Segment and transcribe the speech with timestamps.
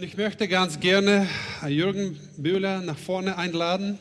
[0.00, 1.28] Und ich möchte ganz gerne
[1.68, 3.98] Jürgen Bühler nach vorne einladen.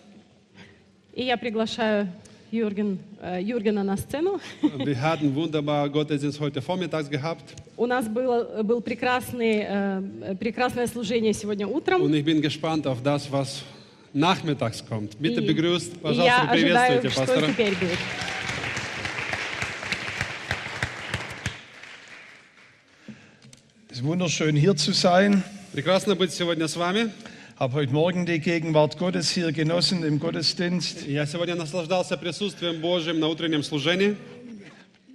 [1.13, 2.09] И я приглашаю
[2.51, 4.39] Юрген, э, Юргена на сцену.
[4.61, 11.33] Wir hatten wunderbar Gottesdienst heute vormittags gehabt У нас было, был прекрасный, э, прекрасное служение
[11.33, 12.01] сегодня утром.
[12.01, 13.63] und ich bin gespannt auf das, was
[14.13, 15.17] nachmittags kommt.
[15.21, 17.47] Bitte И- begrüßt, и я пожалуйста, ожидаю, приветствуйте что пастора.
[17.51, 17.99] теперь будет.
[23.89, 25.43] Es ist wunderschön hier zu sein.
[25.73, 27.11] Прекрасно быть сегодня с вами.
[27.57, 31.07] Habe heute Morgen die Gegenwart Gottes hier genossen im Gottesdienst.
[31.07, 34.17] Я сегодня наслаждался присутствием Божьим на утреннем служении.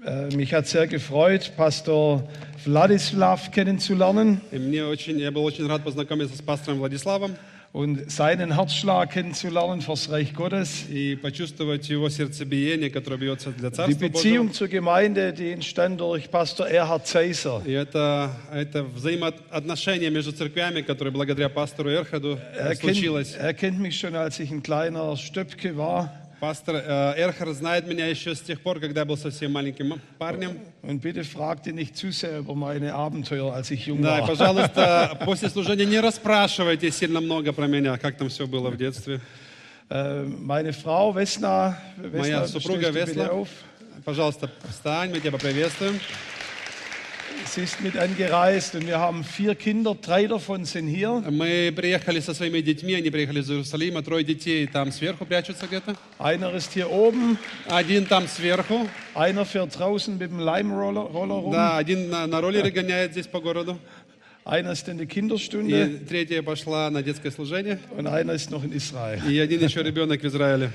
[0.04, 2.26] Äh, Mich hat sehr gefreut, Pastor
[2.64, 7.36] Wladislav kennenzulernen И мне очень, я был очень рад познакомиться с пастором Владиславом
[7.74, 10.86] und seinen Herzschlag kennenzulernen fürs Reich Gottes.
[10.90, 14.08] и почувствовать его сердцебиение, которое бьется для Die Царства Божьего.
[14.12, 17.62] Beziehung zur Gemeinde, die entstand durch Pastor Erhard Zeiser.
[17.64, 23.34] И это, это взаимоотношение между церквями, которое благодаря пастору Эрхаду Er kennt, случилось.
[23.36, 26.12] er kennt mich schon, als ich ein kleiner Stöpke war.
[26.39, 30.59] Пастор э, Эрхард знает меня еще с тех пор, когда я был совсем маленьким парнем.
[30.83, 34.27] Und bitte fragt ihn nicht zu sehr über meine Abenteuer, als ich jung Да, war.
[34.27, 39.21] пожалуйста, после служения не расспрашивайте сильно много про меня, как там все было в детстве.
[39.89, 43.47] Äh, Meine Frau Vesna, Моя Vesna супруга bitte Весла, auf.
[44.03, 45.99] пожалуйста, встань, мы тебя поприветствуем.
[47.46, 51.22] Sie ist mit angereist und wir haben vier Kinder, drei davon sind hier.
[51.30, 55.96] Мы приехали со своими детьми, они приехали из Иерусалима, трое детей там сверху прячутся где-то.
[56.18, 61.52] Einer ist hier oben, Один там сверху, einer fährt draußen mit dem Lime-Roller Roller rum,
[61.52, 63.78] да, один на, на роллере гоняет здесь по городу.
[64.44, 67.78] einer ist in der И Kinderstunde третья пошла на детское служение.
[67.96, 69.20] und einer ist noch in Israel.
[69.28, 70.70] И один еще ребенок в Израиле.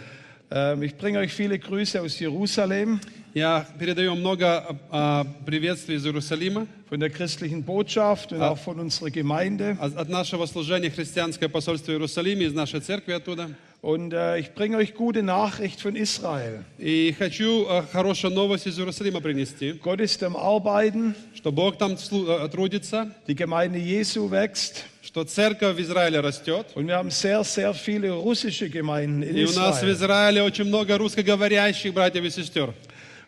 [0.52, 3.00] Ähm, Ich bringe euch viele Grüße aus Jerusalem,
[3.33, 9.11] Я передаю много а, приветствий из Иерусалима, von der christlichen Botschaft und auch von unserer
[9.11, 9.77] Gemeinde.
[9.81, 13.51] от нашего служения христианское посольство в Иерусалиме, из нашей церкви оттуда.
[13.83, 16.65] Und äh, ich bringe euch gute Nachricht von Israel.
[16.77, 21.97] И хочу а, хорошую новость из Иерусалима принести, Gott ist am Arbeiten, что Бог там
[22.13, 26.67] а, трудится, die Gemeinde Jesu wächst что церковь в Израиле растет.
[26.75, 29.89] und wir haben sehr, sehr viele russische Gemeinden in И у нас в.
[29.89, 32.75] Израиле очень много русскоговорящих братьев и сестер.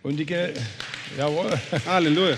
[0.03, 0.53] Und die, Ge
[1.17, 1.51] Jawohl.
[1.85, 2.37] Аллилуйя.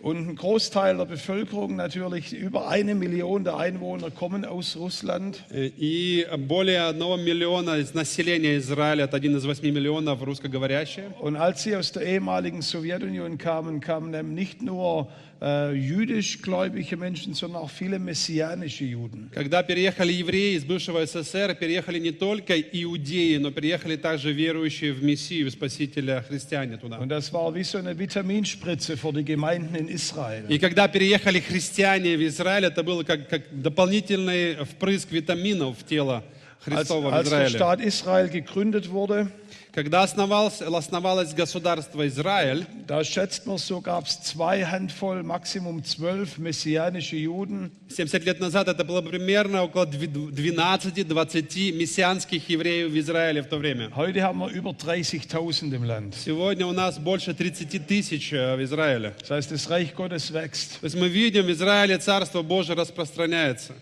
[0.00, 5.44] Und ein Großteil der Bevölkerung, natürlich über eine Million der Einwohner, kommen aus Russland.
[5.52, 11.14] И более одного миллиона из населения Израиля, это один из восьми миллионов русскоговорящие.
[11.20, 15.08] Und als sie aus der ehemaligen Sowjetunion kamen, kamen eben nicht nur
[15.41, 19.29] äh, jüdisch gläubige Menschen, sondern auch viele messianische Juden.
[19.31, 25.03] Когда переехали евреи из бывшего СССР, переехали не только иудеи, но переехали также верующие в
[25.03, 26.97] Мессию, в Спасителя христиане туда.
[26.99, 30.45] Und das war wie so eine Vitaminspritze für die Gemeinden in Israel.
[30.49, 36.23] И когда переехали христиане в Израиль, это было как, как дополнительный впрыск витаминов в тело
[36.64, 37.58] Христова в als der Израиле.
[37.58, 39.28] Staat Israel gegründet wurde,
[39.72, 46.36] Когда основалось, основалось государство Израиль, da schätzt man, so gab es zwei Handvoll, Maximum zwölf
[46.36, 47.70] messianische Juden.
[47.88, 53.90] 70 лет назад это было примерно около 12-20 мессианских евреев в Израиле в то время.
[53.96, 56.16] Heute haben wir über 30.000 im Land.
[56.22, 59.14] Сегодня у нас больше 30 тысяч э, в Израиле.
[59.22, 60.80] Das heißt, das Reich Gottes wächst.
[60.80, 63.72] То есть мы видим, в Израиле Царство Божие распространяется.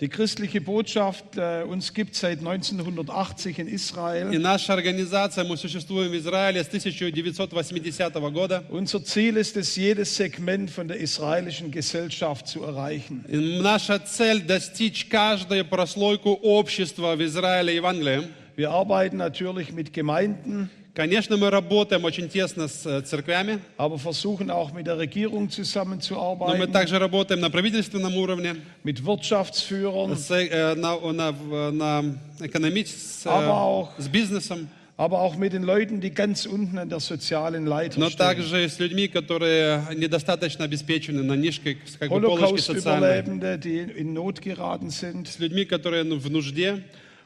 [0.00, 4.38] Die christliche Botschaft, äh, uns gibt seit 1980 in И Israel.
[4.38, 8.64] наша организация, мы существуем в Израиле с 1980 года.
[8.70, 13.24] Unser Ziel ist es, jedes Segment von der israelischen Gesellschaft zu erreichen.
[13.28, 18.28] И наша цель достичь каждую прослойку общества в Израиле и в Англии.
[18.56, 24.49] Wir arbeiten natürlich mit Gemeinden, Конечно, мы работаем очень тесно с э, церквями, aber versuchen
[24.49, 30.75] auch mit der Regierung но мы также работаем на правительственном уровне, mit Wirtschaftsführern, с, э,
[30.75, 31.31] на, на,
[31.71, 34.67] на экономич- с, э, Aber auch- с бизнесом,
[34.97, 38.17] aber auch mit den Leuten, die ganz unten an der sozialen Leiter но stehen.
[38.17, 44.13] также с людьми, которые недостаточно обеспечены на нижкой, как бы полочке социальной, Holocaust-Überlebende, die in
[44.13, 46.83] Not geraten sind, с людьми, которые ну, в нужде,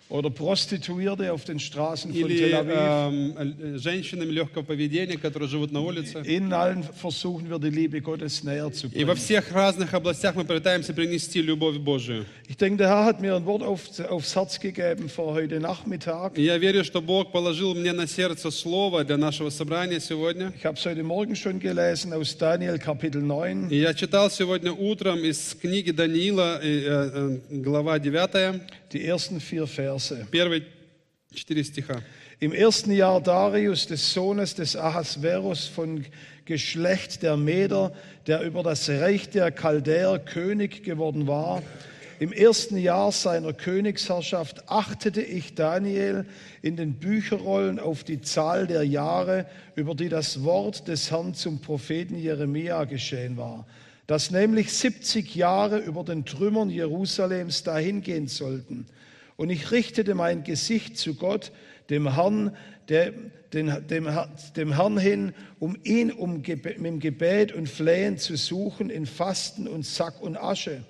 [0.10, 2.76] oder Prostituierte auf den Straßen von или Tel Aviv.
[2.76, 6.20] э, женщинами легкого поведения, которые живут на улице.
[6.26, 9.18] In allen versuchen wir, die Liebe Gottes näher zu И во bringen.
[9.18, 12.26] всех разных областях мы пытаемся принести любовь Божию.
[12.48, 16.38] Ich denke, der Herr hat mir ein Wort auf, aufs Herz gegeben für heute Nachmittag.
[16.38, 20.54] Я верю, что Бог положил мне на сердце слово для нашего собрания сегодня.
[20.58, 23.70] Ich habe es heute Morgen schon gelesen aus Daniel Kapitel 9.
[23.72, 28.62] И я читал сегодня утром из книги Даниила, э, э, глава 9,
[28.93, 30.27] Die ersten vier Verse.
[30.31, 30.62] первые
[31.35, 32.03] Четыре стиха.
[32.41, 36.06] Im ersten Jahr Darius, des Sohnes des Ahasverus von
[36.47, 37.93] Geschlecht der Meder,
[38.27, 41.62] der über das Reich der Chaldäer König geworden war,
[42.21, 46.25] im ersten Jahr seiner Königsherrschaft achtete ich Daniel
[46.62, 49.47] in den Bücherrollen auf die Zahl der Jahre,
[49.77, 53.67] über die das Wort des Herrn zum Propheten Jeremia geschehen war,
[54.08, 58.86] dass nämlich 70 Jahre über den Trümmern Jerusalems dahingehen sollten.
[59.36, 61.52] Und ich richtete mein Gesicht zu Gott,
[61.90, 62.56] dem Herrn,
[62.90, 63.14] der,
[63.54, 64.10] den, dem,
[64.56, 69.86] dem Herrn hin, um ihn um mit Gebet und Flehen zu suchen in Fasten und
[69.86, 70.84] Sack und Asche.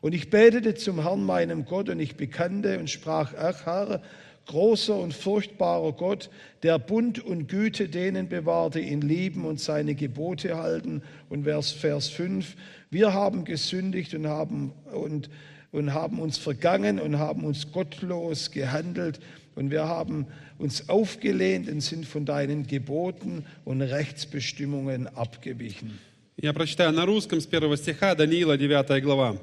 [0.00, 4.02] Und ich betete zum Herrn, meinem Gott, und ich bekannte und sprach, ach Herr,
[4.47, 6.29] großer und furchtbarer Gott,
[6.63, 11.01] der Bund und Güte denen bewahrt, die ihn lieben und seine Gebote halten.
[11.29, 12.55] Und Vers, Vers 5,
[12.89, 15.29] wir haben gesündigt und haben, und,
[15.71, 19.19] und haben uns vergangen und haben uns gottlos gehandelt.
[19.55, 20.27] Und wir haben
[20.57, 25.99] uns aufgelehnt und sind von deinen Geboten und Rechtsbestimmungen abgewichen.
[26.35, 29.37] Я прочитаю на русском с первого стиха, Даниила, 9 глава.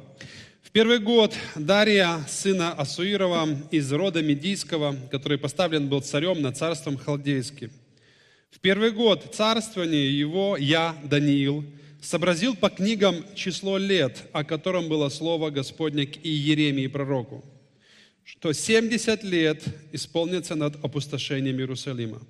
[0.75, 7.72] Первый год Дария, сына Асуирова, из рода Медийского, который поставлен был царем над царством Халдейским.
[8.51, 11.63] В первый год царствования его я, Даниил,
[12.01, 17.45] сообразил по книгам число лет, о котором было слово Господне к Иеремии пророку,
[18.25, 19.63] что 70 лет
[19.94, 22.21] исполнится над опустошением Иерусалима.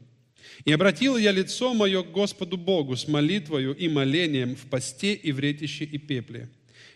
[0.66, 5.32] И обратил я лицо мое к Господу Богу с молитвою и молением в посте и
[5.32, 6.48] в ретище и пепле.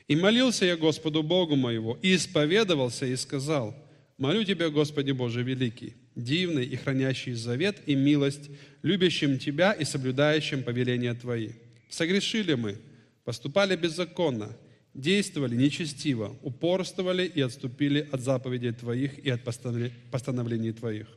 [0.09, 3.75] И молился я Господу Богу моего, и исповедовался, и сказал,
[4.17, 8.49] «Молю Тебя, Господи Боже Великий, дивный и хранящий завет и милость,
[8.81, 11.51] любящим Тебя и соблюдающим повеления Твои.
[11.89, 12.77] Согрешили мы,
[13.23, 14.57] поступали беззаконно,
[14.95, 21.07] действовали нечестиво, упорствовали и отступили от заповедей Твоих и от постановле- постановлений Твоих.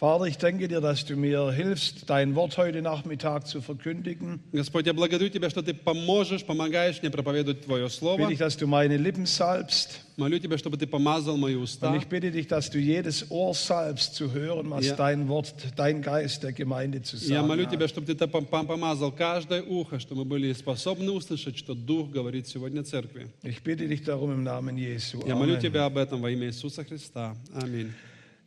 [0.00, 4.40] Vater, ich danke dir, dass du mir hilfst, dein Wort heute Nachmittag zu verkündigen.
[4.52, 8.18] Господь, я благодарю Тебя, что Ты поможешь, помогаешь мне проповедовать Твое Слово.
[8.18, 10.02] Bitte ich, dass du meine Lippen salbst.
[10.18, 11.96] Молю Тебя, чтобы Ты помазал мои Und уста.
[11.96, 14.96] ich bitte dich, dass du jedes Ohr salbst, zu hören, was Ja.
[14.96, 17.70] dein Wort, dein Geist der Gemeinde zu Я sagen молю hat.
[17.72, 22.10] Тебя, чтобы Ты пом- пом- помазал каждое ухо, чтобы мы были способны услышать, что Дух
[22.10, 23.28] говорит сегодня Церкви.
[23.42, 25.26] Ich bitte dich darum im Namen Jesu.
[25.26, 25.60] Я молю Amen.
[25.62, 27.34] Тебя об этом во имя Иисуса Христа.
[27.54, 27.94] Аминь.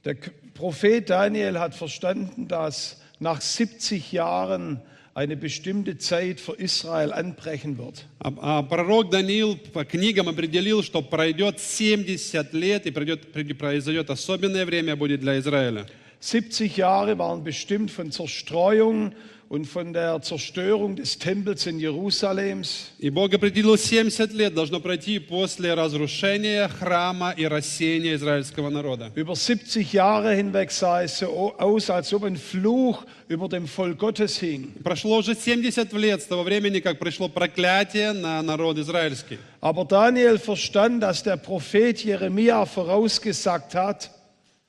[0.06, 4.82] Der K- Prophet Daniel hat verstanden, dass nach 70 Jahren
[5.14, 8.06] eine bestimmte Zeit für Israel anbrechen wird.
[8.20, 14.10] А- а пророк Даниил по книгам определил, что пройдет 70 лет и пройдет, при- произойдет
[14.10, 15.86] особенное время будет для Израиля.
[16.22, 19.14] 70 Jahre waren bestimmt von Zerstreuung
[19.54, 22.92] und von der Zerstörung des Tempels in Jerusalems.
[23.00, 29.12] И Бог определил 70 лет должно пройти после разрушения храма и рассеяния израильского народа.
[29.16, 33.98] Über 70 Jahre hinweg sah es so aus, als ob ein Fluch über dem Volk
[33.98, 34.72] Gottes hing.
[34.84, 39.40] Прошло уже 70 лет с того времени, как пришло проклятие на народ израильский.
[39.62, 44.12] Aber Daniel verstand, dass der Prophet Jeremia vorausgesagt hat,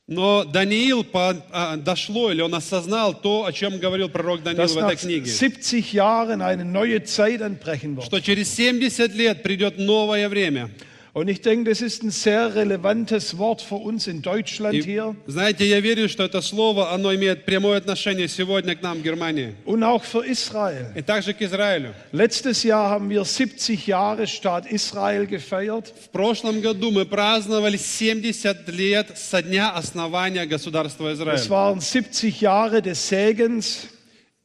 [0.07, 4.77] Но Даниил по- а, дошло, или он осознал то, о чем говорил пророк Даниил в
[4.77, 5.31] этой книге.
[5.31, 8.05] 70 Jahren eine neue Zeit anbrechen wird.
[8.05, 10.69] Что через 70 лет придет новое время.
[11.14, 15.16] Und ich denke, das ist ein sehr relevantes Wort für uns in Deutschland И, hier
[15.26, 19.56] знаете, я верю, что это слово, оно имеет прямое отношение сегодня к нам, в Германии.
[19.64, 20.92] und auch für Israel.
[20.94, 21.94] И также к Израилю.
[22.12, 25.92] Letztes Jahr haben wir 70 Jahre Staat Israel gefeiert.
[26.04, 31.48] В прошлом году мы праздновали 70 лет со дня основания государства Es Израиль.
[31.48, 33.88] waren 70 Jahre des Segens,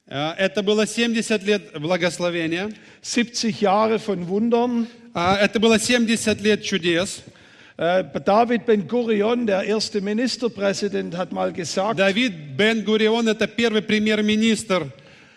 [0.07, 2.71] Э, Это было 70 лет благословения.
[3.03, 4.87] 70 Jahre von Wundern.
[5.12, 7.22] А, Это было 70 лет чудес.
[7.80, 14.88] David Ben Gurion, der erste Ministerpräsident, hat mal gesagt, Давид Бен-Гурион– это первый премьер-министр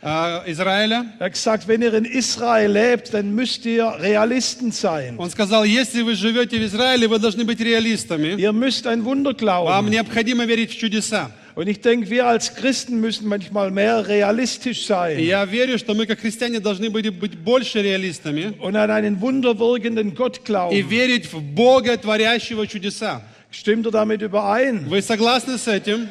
[0.01, 1.05] э, Израиля.
[1.19, 5.17] er hat gesagt, wenn ihr in Israel lebt, dann müsst ihr Realisten sein.
[5.17, 8.35] Он сказал, если вы живете в Израиле, вы должны быть реалистами.
[8.35, 11.31] Ihr müsst ein Wunder Вам необходимо верить в чудеса.
[11.54, 15.94] Und ich denke, wir als Christen müssen manchmal mehr realistisch И sein я верю, что
[15.94, 20.88] мы, как христиане, должны были быть больше реалистами und an einen wunderwirkenden Gott и glauben.
[20.88, 23.22] верить в Бога, творящего чудеса.
[23.50, 24.86] Stimmt ihr damit überein?
[24.88, 26.08] Вы согласны с этим?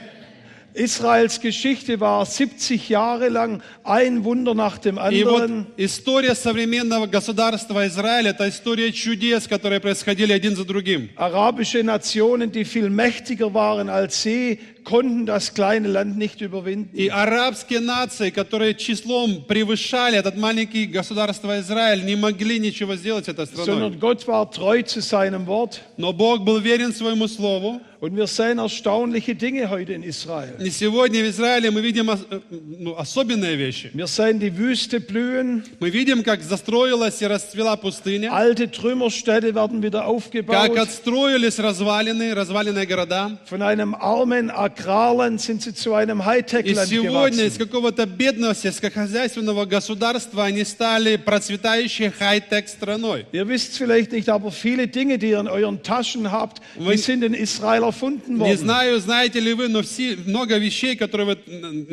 [0.73, 5.65] Israels Geschichte war 70 Jahre lang ein Wunder nach dem И вот anderen.
[5.75, 11.09] история современного государства Израиль – это история чудес, которые происходили один за другим.
[11.15, 16.90] Arabische Nationen, die viel mächtiger waren als sie, konnten das kleine Land nicht überwinden.
[16.94, 23.46] И арабские нации, которые числом превышали этот маленький государство Израиль, не могли ничего сделать этой
[23.46, 23.66] страной.
[23.66, 28.27] Sondern Gott war treu zu seinem Wort Но Бог был верен своему слову, Und wir
[28.27, 30.53] sehen erstaunliche Dinge heute in Israel.
[30.59, 32.39] И сегодня в Израиле мы видим ос- э,
[32.79, 33.89] ну, особенные вещи.
[33.93, 39.81] Wir sehen die Wüste blühen, Мы видим, как застроилась и расцвела пустыня, alte Trümmerstädte werden
[39.81, 40.77] wieder как aufgebaut.
[40.77, 43.39] отстроились развалины, разваленные города.
[43.49, 47.65] Von einem armen Agrarland sind sie zu einem И Hightech-Land сегодня из gewachsen.
[47.67, 53.25] какого-то бедного сельскохозяйственного государства они стали процветающей хай-тек страной.
[53.31, 56.97] Ihr wisst vielleicht nicht, aber viele Dinge, die ihr in euren Taschen habt, die Вы-
[56.97, 58.56] sind in Israel erfunden Не worden.
[58.56, 61.38] знаю, знаете ли вы, но все, много вещей, которые вы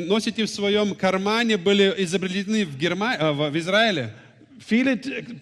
[0.05, 3.15] носите в своем кармане, были изобретены в, Герма...
[3.15, 4.13] э, в Израиле.
[4.61, 4.97] Viele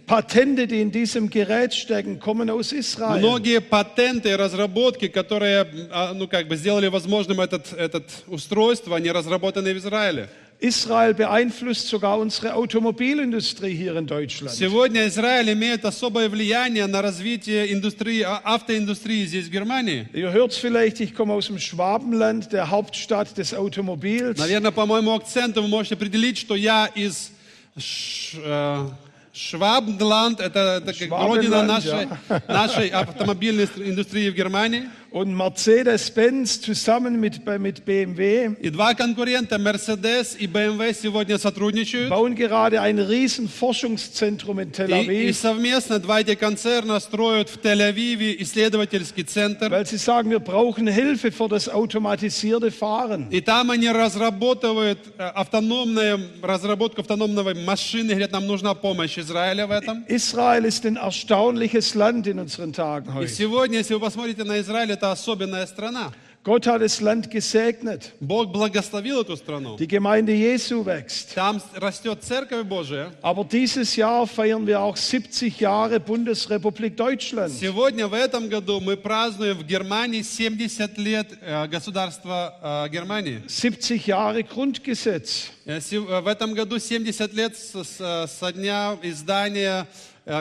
[0.06, 3.18] Patente, die in diesem Gerät stecken, kommen aus Israel.
[3.18, 9.12] Многие патенты и разработки, которые а, ну, как бы сделали возможным этот, этот устройство, они
[9.12, 10.30] разработаны в Израиле.
[10.61, 14.55] Israel beeinflusst sogar unsere Automobilindustrie hier in Deutschland.
[14.55, 20.09] Сегодня Израиль имеет особое влияние на развитие индустрии, а- автоиндустрии здесь, в Германии.
[20.13, 24.39] Ihr hört es vielleicht, ich komme aus dem Schwabenland, der Hauptstadt des Automobils.
[24.39, 27.33] Наверное, по моему акценту вы можете определить, что я из
[27.77, 28.87] Ш- э,
[29.33, 32.43] Швабндланд, это, это как Schwabenland, родина нашей, ja.
[32.47, 34.89] нашей автомобильной индустрии в Германии.
[35.11, 42.09] Und Mercedes-Benz zusammen mit, mit BMW И два конкурента, Mercedes и BMW, сегодня сотрудничают.
[42.09, 47.51] bauen gerade ein riesen Forschungszentrum in Tel И, и Aviv, совместно два эти концерна строят
[47.51, 49.71] в Тель-Авиве исследовательский центр.
[49.71, 53.29] weil sie sagen, wir brauchen Hilfe für das automatisierte Fahren.
[53.31, 58.13] И там они разработывают э, автономную разработку автономной машины.
[58.13, 60.05] Говорят, нам нужна помощь Израиля в этом.
[60.09, 63.29] Israel ist ein erstaunliches Land in unseren Tagen И heute.
[63.29, 66.12] сегодня, если вы посмотрите на Израиль, это особенная страна.
[66.44, 68.14] Gott hat das Land gesegnet.
[68.22, 69.76] Бог благословил эту страну.
[69.76, 71.36] Die Gemeinde Jesu wächst.
[71.36, 73.12] Там растет Церковь Божия.
[73.22, 77.52] Aber dieses Jahr feiern wir auch 70 Jahre Bundesrepublik Deutschland.
[77.52, 83.42] Сегодня, в этом году, мы празднуем в Германии 70 лет э, государства э, Германии.
[83.46, 85.50] 70 Jahre Grundgesetz.
[85.66, 89.86] Э, В этом году 70 лет со дня издания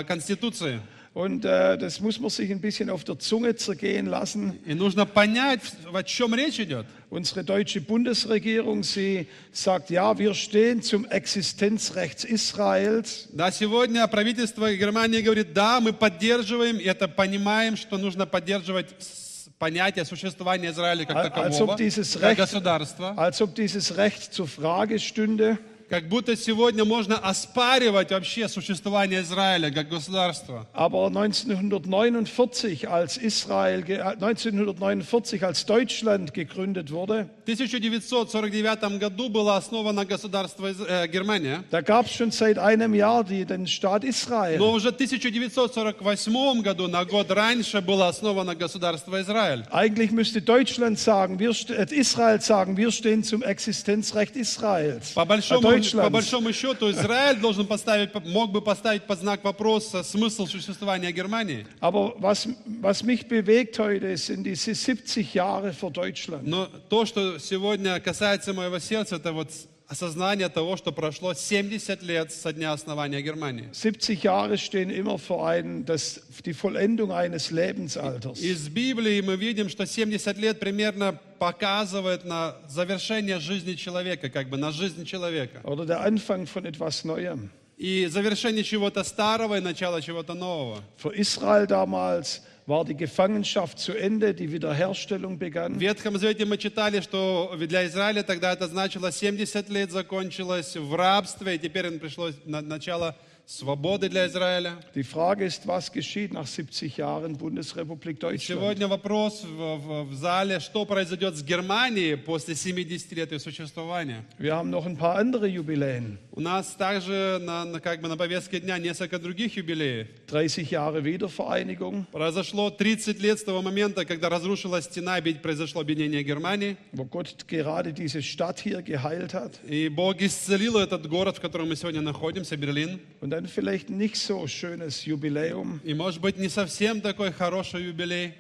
[0.07, 0.81] Конституции.
[1.16, 4.58] Und äh, das muss man sich ein bisschen auf der Zunge zergehen lassen.
[4.66, 5.60] И нужно понять,
[5.92, 6.86] о чем речь идет.
[7.10, 13.28] Unsere deutsche Bundesregierung, sie sagt, ja, wir stehen zum Existenzrecht Israels.
[13.34, 19.50] Да, сегодня правительство Германии говорит, да, мы поддерживаем, и это понимаем, что нужно поддерживать с-
[19.60, 23.14] понятие существования Израиля как Als такового, ob dieses как Recht, государства.
[23.18, 25.58] als ob dieses Recht zur Frage stünde.
[25.90, 30.66] Как будто сегодня можно оспаривать вообще существование Израиля как государства.
[30.74, 39.58] Aber 1949, als Israel, ge- äh, 1949, als Deutschland gegründet wurde, В 1949 году было
[39.58, 44.06] основано государство Из- э, Германия, da gab es schon seit einem Jahr die, den Staat
[44.06, 44.60] Israel.
[44.60, 49.66] но уже в 1948 году, на год раньше, было основано государство Израиль.
[49.72, 55.12] Eigentlich müsste Deutschland sagen, wir, st- äh, Israel sagen, wir stehen zum Existenzrecht Israels.
[55.14, 55.62] По Äh, большому,
[55.93, 61.67] по большому счету, Израиль должен поставить, мог бы поставить под знак вопроса смысл существования Германии.
[61.81, 62.49] Aber was,
[62.83, 66.47] was mich bewegt heute, sind diese 70 Jahre für Deutschland.
[66.47, 69.51] Но то, что сегодня касается моего сердца, это вот
[69.89, 73.69] осознание того, что прошло 70 лет со дня основания Германии.
[73.73, 78.41] 70 Jahre stehen immer vor ein, das, die Vollendung eines Lebensalters.
[78.41, 84.57] Из Библии мы видим, что 70 лет примерно показывает на завершение жизни человека, как бы
[84.57, 85.61] на жизнь человека.
[85.63, 87.51] Oder der Anfang von etwas Neuem.
[87.77, 90.83] И завершение чего-то старого и начало чего-то нового.
[90.97, 95.79] Für Israel damals war die Gefangenschaft zu Ende, die Wiederherstellung В begann.
[95.79, 101.55] Ветхом Завете мы читали, что для Израиля тогда это значило 70 лет закончилось в рабстве,
[101.55, 103.15] и теперь пришло на- начало
[103.47, 104.77] свободы для Израиля.
[104.97, 108.43] Die Frage ist, was geschieht nach 70 Jahren Bundesrepublik Deutschland?
[108.61, 114.25] Сегодня вопрос в, в- в зале, что произойдет с Германией после 70 лет ее существования.
[114.41, 116.19] Wir haben noch ein paar andere Jubiläen.
[116.33, 120.09] У нас также на, на- как бы на повестке дня несколько других юбилеев.
[120.27, 126.77] 30 Jahre Wiedervereinigung, Произошло 30 лет с того момента, когда разрушилась стена, произошло объединение Германии.
[126.93, 129.61] wo Gott gerade diese Stadt hier geheilt hat.
[129.69, 132.99] И Бог исцелил этот город, в котором мы сегодня находимся, Берлин.
[133.21, 135.82] Und dann vielleicht ein nicht so schönes Jubiläum.
[135.84, 138.34] И может быть не совсем такой хороший юбилей.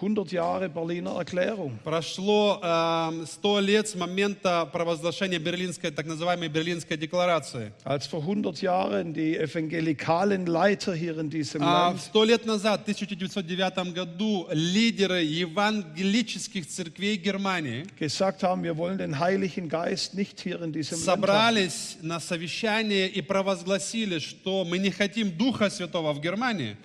[0.00, 1.78] 100 Jahre Berliner Erklärung.
[1.84, 7.72] Прошло эм, 100 лет с момента провозглашения Берлинской, так называемой Берлинской декларации.
[7.84, 12.80] Als vor 100 Jahren die evangelikalen Leiter hier in diesem А Land сто лет назад,
[12.80, 20.40] в 1909 году, лидеры евангелических церквей Германии gesagt haben, wir wollen den Heiligen Geist nicht
[20.40, 21.20] hier in diesem Land haben.
[21.20, 26.78] собрались на совещание и провозгласили, что мы не хотим Духа Святого в Германии.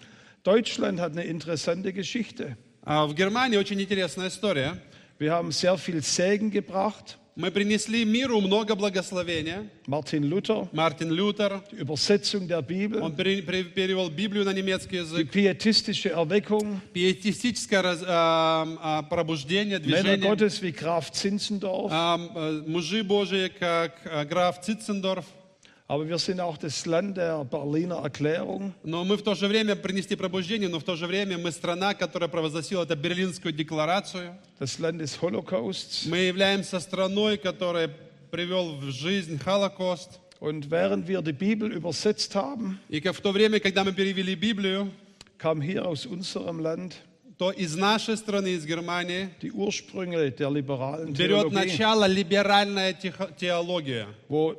[0.44, 2.58] Deutschland hat eine interessante Geschichte.
[2.82, 4.80] А В Германии очень интересная история.
[5.18, 7.16] Wir haben sehr viel Segen gebracht.
[7.37, 9.70] Мы принесли миру много благословения.
[9.87, 14.96] Martin Luther, Мартин Лютер, die Übersetzung der Bibel, он пере- пере- перевел Библию на немецкий
[14.96, 15.30] die язык.
[15.30, 20.28] pietistische Erweckung, Пиетистическое раз- а, пробуждение, Männer движение.
[20.30, 21.90] Gottes wie Graf Zinzendorf.
[21.92, 25.25] Э, Мужи Божии, как а, граф Цитцендорф.
[25.90, 28.73] Aber wir sind auch das Land der Berliner Erklärung.
[28.85, 31.94] Но мы в то же время принести пробуждение, но в то же время мы страна,
[31.94, 34.37] которая провозгласила это Берлинскую декларацию.
[34.61, 36.06] das Land des Holocausts.
[36.06, 37.90] Мы являемся страной, которая
[38.30, 40.20] привел в жизнь Холокост.
[40.38, 44.92] Und während wir die Bibel übersetzt haben, И в то время, когда мы перевели Библию,
[45.38, 46.94] kam hier aus unserem Land
[47.37, 54.06] то из нашей страны, из Германии, die Ursprünge der liberalen берет Theologie, начало либеральная теология,
[54.28, 54.56] wo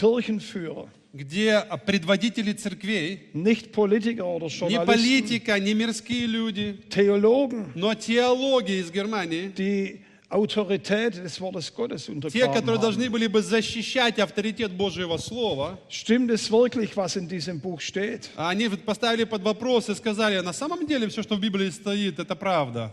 [0.00, 8.80] Kirchenführer, где предводители церквей, nicht Politiker oder не политика, не мирские люди, Theologen, но теология
[8.80, 12.80] из Германии, die Autorität des Wortes Gottes те, которые haben.
[12.80, 18.30] должны были бы защищать авторитет Божьего Слова, Stimmt es wirklich, was in diesem Buch steht?
[18.36, 22.36] они поставили под вопрос и сказали, на самом деле все, что в Библии стоит, это
[22.36, 22.92] правда.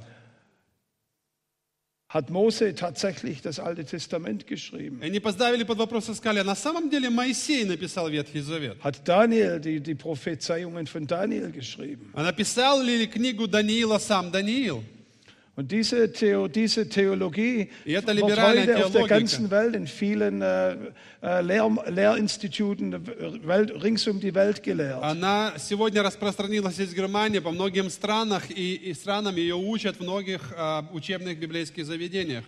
[2.08, 5.00] Hat Mose tatsächlich das Alte Testament geschrieben?
[5.00, 8.76] И они поставили под вопрос и сказали, а на самом деле Моисей написал Ветхий Завет.
[8.84, 12.10] Hat Daniel die, die Prophezeiungen von Daniel geschrieben?
[12.12, 14.84] А написал ли книгу Даниила сам Даниил?
[15.56, 19.18] Und diese, Theo, diese Theologie И это wird либеральная heute auf der теологика.
[19.18, 20.76] ganzen Welt in vielen äh,
[21.20, 25.02] äh, Lehr Lehrinstituten äh, Welt, rings um die Welt gelehrt.
[25.02, 30.40] Она сегодня распространилась из Германии по многим странам, и, и странам ее учат в многих
[30.56, 32.44] а, учебных библейских заведениях.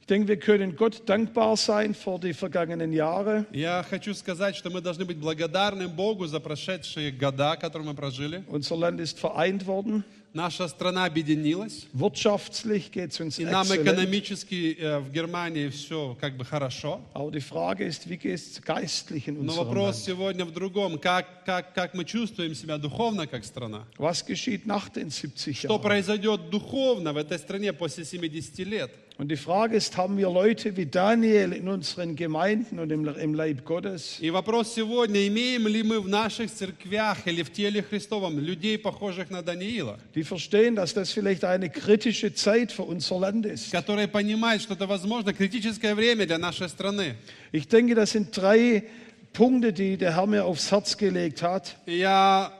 [0.00, 3.46] Ich denke, wir können Gott dankbar sein für die vergangenen Jahre.
[3.52, 8.42] Я хочу сказать, что мы должны быть благодарны Богу за прошедшие года, которые мы прожили.
[8.48, 10.02] Unser Land ist vereint worden.
[10.33, 16.37] Наша страна объединилась, Wirtschaftlich geht es uns и нам экономически э, в Германии все как
[16.37, 17.01] бы хорошо.
[17.15, 20.05] Aber die Frage ist, wie geht es geistlich in Но вопрос Land?
[20.05, 20.99] сегодня в другом.
[20.99, 23.87] Как, как, как мы чувствуем себя духовно, как страна?
[23.97, 25.81] Was geschieht nach den 70 Что Jahren?
[25.81, 28.91] произойдет духовно в этой стране после 70 лет?
[29.18, 33.34] Und die Frage ist, haben wir Leute wie Daniel in unseren Gemeinden und im, im
[33.34, 38.40] Leib Gottes, И вопрос сегодня, имеем ли мы в наших церквях или в теле Христовом
[38.40, 43.46] людей, похожих на Даниила, die verstehen, dass das vielleicht eine kritische Zeit für unser Land
[43.46, 43.70] ist?
[43.70, 47.14] которые понимают, что это, возможно, критическое время для нашей страны.
[47.52, 48.82] Ich denke, das sind drei
[49.32, 52.52] Punkte, die der Herr mir aufs Herz gelegt hat, И я,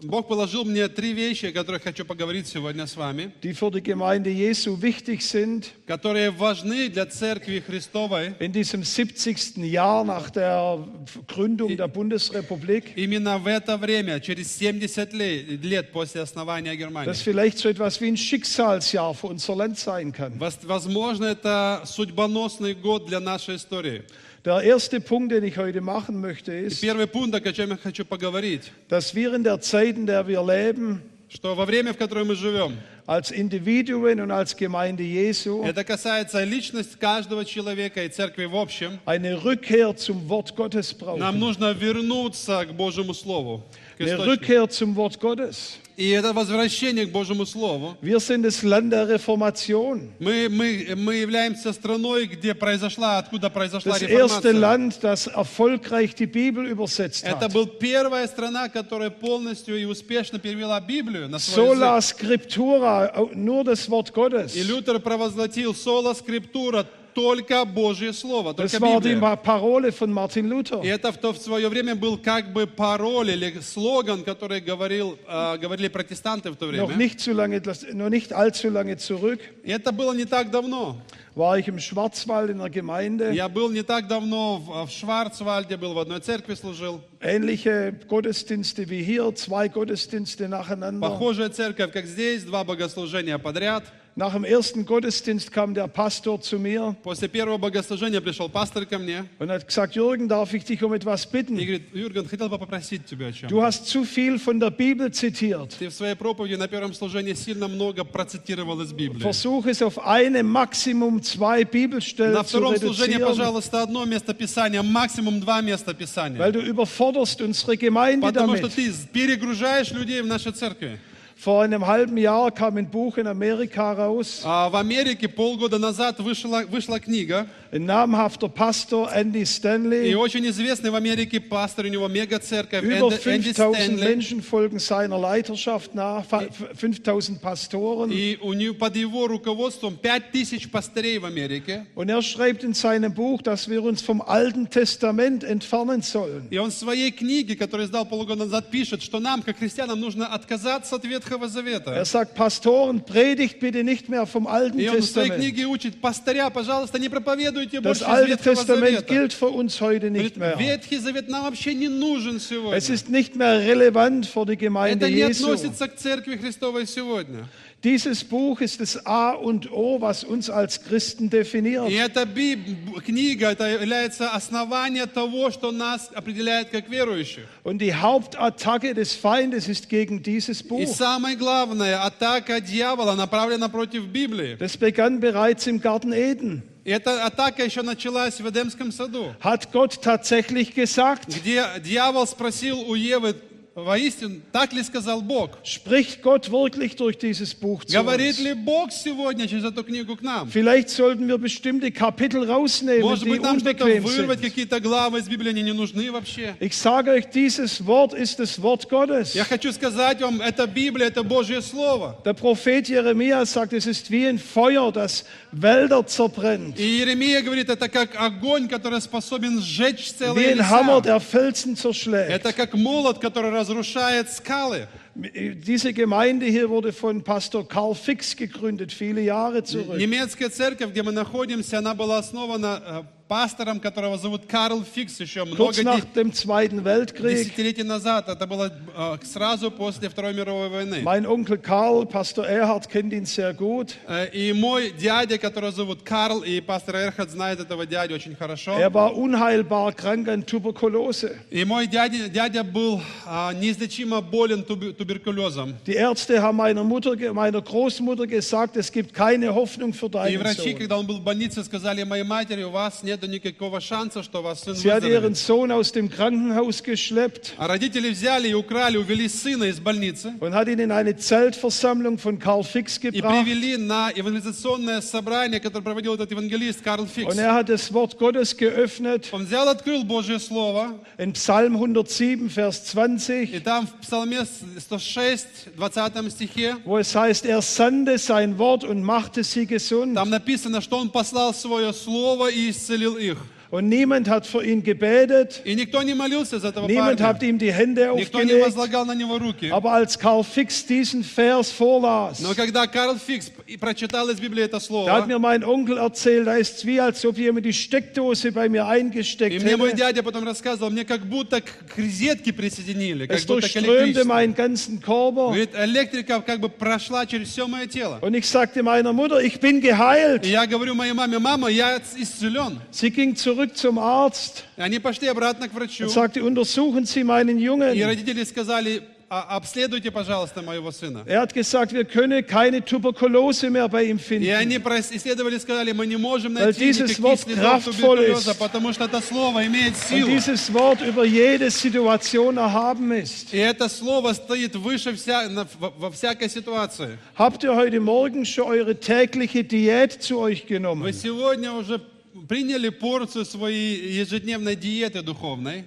[0.00, 3.82] Бог положил мне три вещи, о которых хочу поговорить сегодня с вами, die für die
[3.82, 9.56] Gemeinde Jesu wichtig sind которые важны для Церкви Христовой in diesem 70.
[9.56, 10.86] Jahr nach der
[11.26, 12.92] Gründung der Bundesrepublik.
[12.94, 17.10] именно в это время, через 70 лет, лет после основания Германии.
[17.10, 20.38] Das vielleicht so etwas wie ein Schicksalsjahr für unser Land sein kann.
[20.38, 24.04] Возможно, это судьбоносный год для нашей истории.
[24.47, 27.77] Der erste Punkt, den ich heute machen möchte, И ist, первый пункт, о чем я
[27.77, 31.97] хочу поговорить, dass wir in der Zeit, in der wir leben, что во время, в
[31.97, 38.09] которое мы живем, als Individuen und als Gemeinde Jesu, это касается личности каждого человека и
[38.09, 41.39] церкви в общем, eine Rückkehr zum Wort Gottes нам brauchen.
[41.39, 43.63] нужно вернуться к Божьему Слову.
[43.97, 44.29] к Eine источнику.
[44.31, 45.79] Rückkehr zum Wort Gottes.
[45.98, 47.96] И это возвращение к Божьему Слову.
[48.00, 50.12] Wir sind das Land der Reformation.
[50.20, 54.52] Мы, мы, мы являемся страной, где произошла, откуда произошла Das erste реформация.
[54.52, 57.52] Land, das erfolgreich die Bibel übersetzt Это hat.
[57.52, 61.78] была первая страна, которая полностью и успешно перевела Библию на свой язык.
[61.78, 64.54] Sola Scriptura, nur das Wort Gottes.
[64.54, 66.86] И Лютер провозгласил соло скриптура,
[67.18, 69.18] только Божье Слово, Das только war die Библия.
[69.20, 70.82] Ma- Parole von Martin Luther.
[70.84, 75.18] И это в, то, в свое время был как бы пароль или слоган, который говорил,
[75.26, 76.96] э, говорили протестанты в то Noch время.
[76.96, 80.96] nicht, zu lange, das- noch nicht allzu lange zurück И это было не так давно.
[81.34, 83.30] war ich im Schwarzwald in der Gemeinde.
[83.32, 87.00] Я был не так давно в, в Шварцвальде, был в одной церкви, служил.
[87.20, 91.00] Ähnliche Gottesdienste wie hier, zwei Gottesdienste nacheinander.
[91.00, 93.84] Похожая церковь, как здесь, два богослужения подряд.
[94.17, 98.99] Nach dem ersten Gottesdienst kam der Pastor zu mir После первого богослужения пришел пастор ко
[98.99, 101.55] мне und hat gesagt, Jürgen, darf ich dich um etwas и bitten?
[101.57, 103.49] говорит, Юрген, хотел бы попросить тебя о чем.
[103.49, 105.75] Du hast zu viel von der Bibel zitiert.
[105.79, 109.19] Ты в своей проповеди на первом служении сильно много процитировал из Библии.
[109.23, 114.35] Versuch es auf eine, Maximum zwei Bibelstellen На zu втором служении, reduzieren, пожалуйста, одно место
[114.35, 116.37] Писания, максимум два места Писания.
[116.39, 118.75] weil du überforderst unsere Gemeinde Потому что damit.
[118.75, 120.99] ты перегружаешь людей в нашей церкви.
[121.37, 124.41] Vor einem halben Jahr kam ein Buch in Amerika raus.
[124.45, 130.15] А, В Америке полгода назад вышла, вышла книга, Ein namhafter Pastor, Andy и Stanley.
[130.15, 134.03] очень известный в Америке пастор, у него мега-церковь, Über Энди Энди 5000 Стэнли.
[134.05, 136.43] Menschen folgen seiner Leiterschaft nach, fa-
[136.77, 138.09] 5000 Pastoren.
[138.11, 141.87] И у него, под его руководством 5000 пастырей в Америке.
[141.95, 146.47] Und er schreibt in seinem Buch, dass wir uns vom Alten Testament entfernen sollen.
[146.51, 150.27] И он в своей книге, которую издал полгода назад, пишет, что нам, как христианам, нужно
[150.27, 151.91] отказаться от Ветхого Завета.
[151.93, 155.35] Er sagt, Pastoren, predigt bitte nicht mehr vom Alten И он в своей Testament.
[155.39, 159.13] книге учит, пастыря, пожалуйста, не проповедуйте Das больше из Alte Ветхого Testament Завета.
[159.13, 160.57] gilt für uns heute nicht Говорит, mehr.
[160.59, 162.77] Ветхий Завет нам вообще не нужен сегодня.
[162.77, 165.45] Es ist nicht mehr relevant für die Gemeinde Это не Jesu.
[165.45, 167.47] относится к церкви Христовой сегодня.
[167.83, 171.89] Dieses Buch ist das A und O, was uns als Christen definiert.
[171.89, 177.43] И эта Биб- книга, это является основание того, что нас определяет как верующих.
[177.65, 180.87] Und die Hauptattacke des Feindes ist gegen dieses И Buch.
[180.95, 184.55] самое главное, атака дьявола направлена против Библии.
[184.57, 186.63] Das begann bereits im Garten Eden.
[186.85, 191.27] И эта атака еще началась в Эдемском саду, Hat Gott tatsächlich gesagt?
[191.27, 193.35] где дьявол спросил у Евы,
[193.77, 195.57] воистину, так ли сказал Бог?
[195.63, 198.43] Spricht Gott wirklich durch dieses Buch zu Говорит uns?
[198.45, 200.47] ли Бог сегодня через эту книгу к нам?
[200.47, 204.47] Vielleicht sollten wir bestimmte Kapitel rausnehmen, Может die быть, нам что-то unbequem вырвать, sind.
[204.49, 206.55] какие-то главы из Библии, они не нужны вообще.
[206.59, 209.33] Ich sage euch, dieses Wort ist das Wort Gottes.
[209.33, 212.15] Я хочу сказать вам, это Библия, это Божье Слово.
[212.23, 216.77] Der Prophet Jeremia sagt, es ist wie ein Feuer, das Wälder zerbrennt.
[216.79, 221.01] И Иеремия говорит, это как огонь, который способен сжечь Wie целые ein Hammer, леса.
[221.01, 222.29] der Felsen zerschlägt.
[222.29, 224.88] Это как молот, который разрушает скалы.
[225.14, 229.98] Diese Gemeinde hier wurde von Pastor Karl Fix gegründet, viele Jahre zurück.
[229.98, 235.44] Немецкая церковь, где мы находимся, она была основана э, пастором, которого зовут Карл Фикс, еще
[235.44, 237.44] много nach де- dem Zweiten Weltkrieg.
[237.44, 238.28] десятилетий назад.
[238.28, 241.02] Это было э, сразу после Второй мировой войны.
[241.04, 243.94] Mein Onkel Karl, Pastor Erhard, kennt ihn sehr gut.
[244.08, 248.72] Э, И мой дядя, которого зовут Карл, и пастор Эрхард знает этого дядю очень хорошо.
[248.78, 251.36] Er war unheilbar krank an Tuberkulose.
[251.50, 255.74] И мой дядя, дядя был а, неизлечимо болен тубер- туберкулезом.
[255.86, 260.10] Die Ärzte haben meiner Mutter, ge- meiner Großmutter gesagt, es gibt keine Hoffnung für И
[260.10, 260.78] deinen врачи, Sohn.
[260.78, 264.59] когда он был в больнице, сказали моей матери, у вас нет никакого шанса, что ваш
[264.59, 265.37] сын Sie hat ihren выздоровеет.
[265.37, 270.53] Sohn aus dem Krankenhaus geschleppt А родители взяли и украли, увели сына из больницы und
[270.53, 273.43] hat ihn in eine Zeltversammlung von Karl Fix и gebracht.
[273.45, 277.33] привели на евангелизационное собрание, которое проводил этот евангелист Карл Фикс.
[277.33, 282.49] Und er hat das Wort Gottes geöffnet Он взял, открыл Божье Слово, in Psalm 107,
[282.49, 284.45] Vers и 20, там в Псалме
[284.77, 290.15] 106, 20 стихе, wo es heißt, er sandte sein Wort und machte sie gesund.
[290.15, 293.38] там написано, что он послал свое Слово и исцелил их.
[293.71, 297.49] Und niemand hat für ihn gebetet, И никто не молился за этого niemand hat парня.
[297.49, 298.65] ihm die Hände Никто не aufgelegt.
[298.67, 299.71] возлагал на него руки.
[299.71, 304.63] Aber als Karl Fix diesen Vers vorlas, Но когда Карл Фикс и прочитал из Библии
[304.63, 307.65] это da hat слово, mir mein Onkel erzählt, da ist es wie, als ob jemand
[307.65, 309.97] die Steckdose bei mir и eingesteckt мне мой hätte.
[309.97, 313.89] дядя потом рассказывал, мне как будто к к розетке присоединили, как Es будто к durchströmte
[313.89, 314.27] электричеству.
[314.27, 315.47] meinen ganzen Körper.
[315.47, 318.19] Говорит, электрика как бы прошла через все мое тело.
[318.21, 320.45] Und ich sagte meiner Mutter, ich bin geheilt.
[320.45, 322.79] И я говорю моей маме, мама, я исцелен.
[322.91, 326.05] Sie ging zurück zum Arzt И они пошли обратно к врачу.
[326.05, 327.89] und sagte, untersuchen Sie meinen И Jungen.
[328.03, 331.23] родители сказали, «А- обследуйте, пожалуйста, моего сына.
[331.25, 334.53] Er hat gesagt, wir können keine Tuberkulose mehr bei ihm И finden.
[334.55, 338.51] они прос- исследовали, сказали, мы не можем Weil найти dieses никаких Wort следов kraftvoll туберкулеза,
[338.51, 338.59] ist.
[338.59, 340.27] потому что это слово имеет Und силу.
[340.27, 343.51] dieses Wort über jede Situation erhaben ist.
[343.51, 347.17] И это слово стоит выше вся, на- во, во всякой ситуации.
[347.35, 351.11] Habt ihr heute Morgen schon eure tägliche Diät zu euch Вы genommen?
[351.11, 351.99] сегодня уже
[352.47, 355.85] приняли порцию своей ежедневной диеты духовной,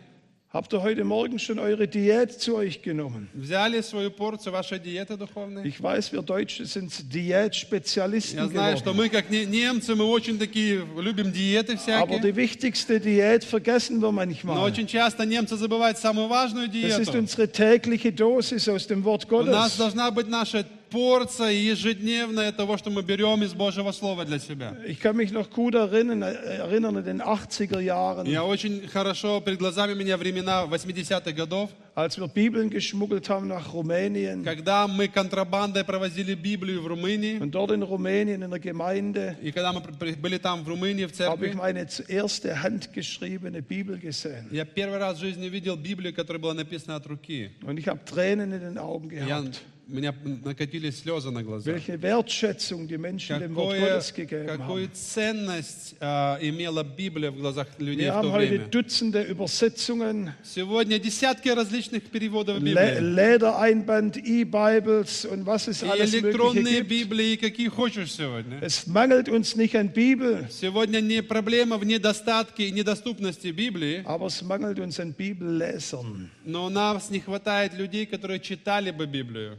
[0.53, 3.29] Habt ihr heute Morgen schon eure Diät zu euch genommen?
[3.35, 5.67] взяли свою порцию вашей диеты духовной.
[5.69, 8.97] Ich weiß, wir Deutsche sind Diätspezialisten Я знаю, что geworden.
[8.97, 12.21] мы, как не- немцы, мы очень такие любим диеты Aber всякие.
[12.23, 14.59] die wichtigste Diät vergessen wir Но manchmal.
[14.63, 17.19] очень часто немцы забывают самую важную Das ist диету.
[17.19, 19.79] unsere tägliche Dosis aus dem Wort У нас Gottes.
[19.79, 24.76] должна быть наша порция ежедневная того, что мы берем из Божьего Слова для себя.
[24.86, 29.58] Ich kann mich noch gut erinnern, erinnern an den 80er Jahren, Я очень хорошо, перед
[29.60, 34.44] глазами меня времена 80-х годов, als wir Bibeln geschmuggelt haben nach Rumänien.
[34.44, 39.52] когда мы контрабандой провозили Библию в Румынии, Und dort in Rumänien in der Gemeinde и
[39.52, 44.48] когда мы были там в Румынии, в habe ich церкви, meine erste handgeschriebene Bibel gesehen.
[44.52, 47.52] я первый раз в жизни увидел Библию, которая была написана от руки.
[47.66, 49.62] Und ich habe Tränen in den Augen Я- gehabt.
[49.81, 51.70] у меня накатились слезы на глаза.
[51.72, 54.94] welche Wertschätzung die Menschen dem Wort Какое- Gottes gegeben какую haben.
[54.94, 58.68] ценность а, имела Библия в глазах людей Wir в то время.
[58.70, 63.00] Dutzende Übersetzungen, Сегодня десятки различных переводов Библии.
[63.00, 66.82] Ledereinband, E-Bibles und was es И alles электронные.
[66.82, 68.60] Библии, какие хочешь сегодня.
[68.62, 74.28] Es mangelt uns nicht an Bibel, Сегодня не проблема в недостатке и недоступности Библии, aber
[74.28, 76.30] es mangelt uns an Bibellesern.
[76.46, 79.58] но у нас не хватает людей, которые читали бы Библию.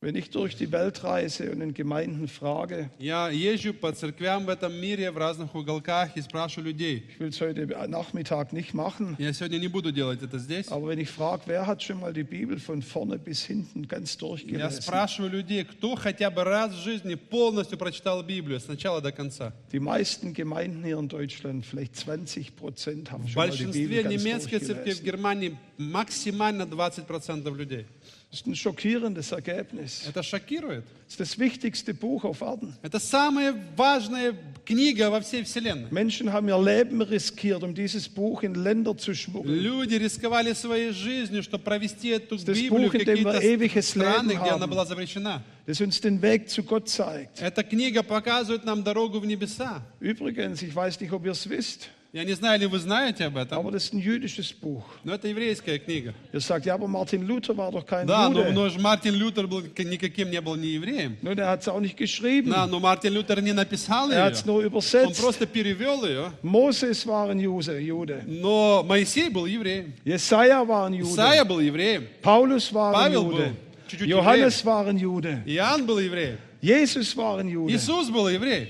[0.00, 4.50] Wenn ich durch die Welt reise und in Gemeinden frage, Я езжу по церквям в
[4.50, 7.04] этом мире, в разных уголках и спрашиваю людей.
[7.08, 10.68] ich will es heute Nachmittag nicht machen, Я сегодня не буду делать это здесь.
[10.70, 14.12] aber wenn ich frage, wer hat schon mal die Bibel von vorne bis hinten ganz
[14.20, 14.82] Я durchgelesen?
[14.82, 19.54] спрашиваю людей, кто хотя бы раз в жизни полностью прочитал Библию с начала до конца.
[19.72, 23.86] Die meisten Gemeinden hier in Deutschland, vielleicht 20 Prozent, haben В schon mal die большинстве
[23.86, 25.04] Bibel ganz немецкой церкви в durchgelesen.
[25.06, 27.86] Германии максимально 20% людей.
[28.30, 30.08] Das ist ein schockierendes Ergebnis.
[30.08, 30.82] Это шокирует.
[31.06, 32.74] Das ist das wichtigste Buch auf Erden.
[32.82, 35.88] Это самая важная книга во всей Вселенной.
[35.92, 39.54] Menschen haben ihr Leben riskiert, um dieses Buch in Länder zu schmuggeln.
[39.60, 43.46] Люди рисковали своей жизнью, чтобы провести эту Das Библию в Buch, in dem wir какие-то
[43.46, 44.70] ewiges страны, Leben где она haben.
[44.70, 45.40] была запрещена.
[45.68, 47.40] Das uns den Weg zu Gott zeigt.
[47.40, 49.80] Эта книга показывает нам дорогу в небеса.
[50.00, 53.37] Übrigens, ich weiß nicht, ob ihr es wisst, Я не знаю, ли вы знаете об
[53.37, 54.83] этом, aber das ist ein jüdisches Buch.
[55.03, 56.15] но это еврейская книга.
[56.33, 58.51] Ihr sagt, ja, aber Martin Luther war doch kein Да, но, Jude.
[58.51, 61.17] но же Мартин Лютер был никаким не был не евреем.
[61.21, 62.49] Nun, er auch nicht geschrieben.
[62.49, 64.45] Да, но Мартин Лютер не написал Er ее.
[64.45, 65.21] nur Он übersetzt.
[65.21, 66.31] просто перевел ее.
[66.41, 68.23] Moses war ein Jude.
[68.25, 69.93] Но Моисей был евреем.
[70.03, 71.13] Jesaja war ein Jude.
[71.13, 72.07] Исаия был евреем.
[72.23, 73.37] Paulus war ein Павел Jude.
[73.37, 73.55] был
[73.87, 75.43] чуть-чуть Johannes war ein Jude.
[75.45, 76.39] Иоанн был евреем.
[76.59, 77.71] Jesus war ein Jude.
[77.71, 78.69] Иисус был еврей.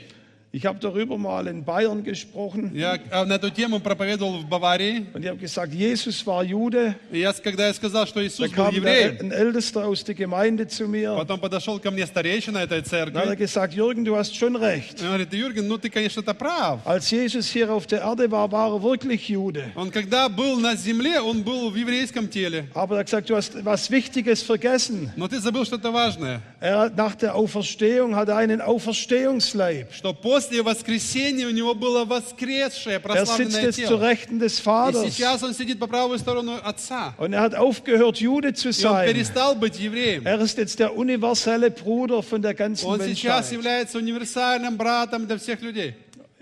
[0.56, 5.04] Ich habe darüber mal in Bayern gesprochen Я э, на эту тему проповедовал в Баварии.
[5.12, 6.94] und ich habe gesagt, Jesus war Jude.
[7.10, 10.04] И я, когда я сказал, что Da Иисус был kam der, евреем, ein Ältester aus
[10.04, 13.36] der Gemeinde zu mir und потом подошел ко мне старейшина этой dann hat er церкви.
[13.36, 15.00] gesagt, Jürgen, du hast schon recht.
[15.00, 16.78] И он говорит, Юрген, ну ты, конечно-то прав.
[16.86, 19.64] Als Jesus hier auf der Erde war, war er wirklich Jude.
[19.74, 22.68] Он когда был на земле, он был в еврейском теле.
[22.74, 25.10] Aber er hat gesagt, du hast was Wichtiges vergessen.
[25.16, 29.92] Но ты забыл что-то важное, Er hat nach der Auferstehung hat er einen Auferstehungsleib.
[29.92, 34.00] что после воскресения у него было воскресшее Er sitzt прославленное jetzt zur тело.
[34.00, 35.10] Rechten des И Vaters.
[35.10, 37.14] сейчас он сидит по правую сторону Отца.
[37.18, 39.08] Und er hat aufgehört, Jude zu И он sein.
[39.12, 40.26] перестал быть евреем.
[40.26, 43.52] Er ist jetzt der universelle Bruder von der ganzen Он сейчас Menschheit.
[43.52, 45.94] является универсальным братом для всех людей.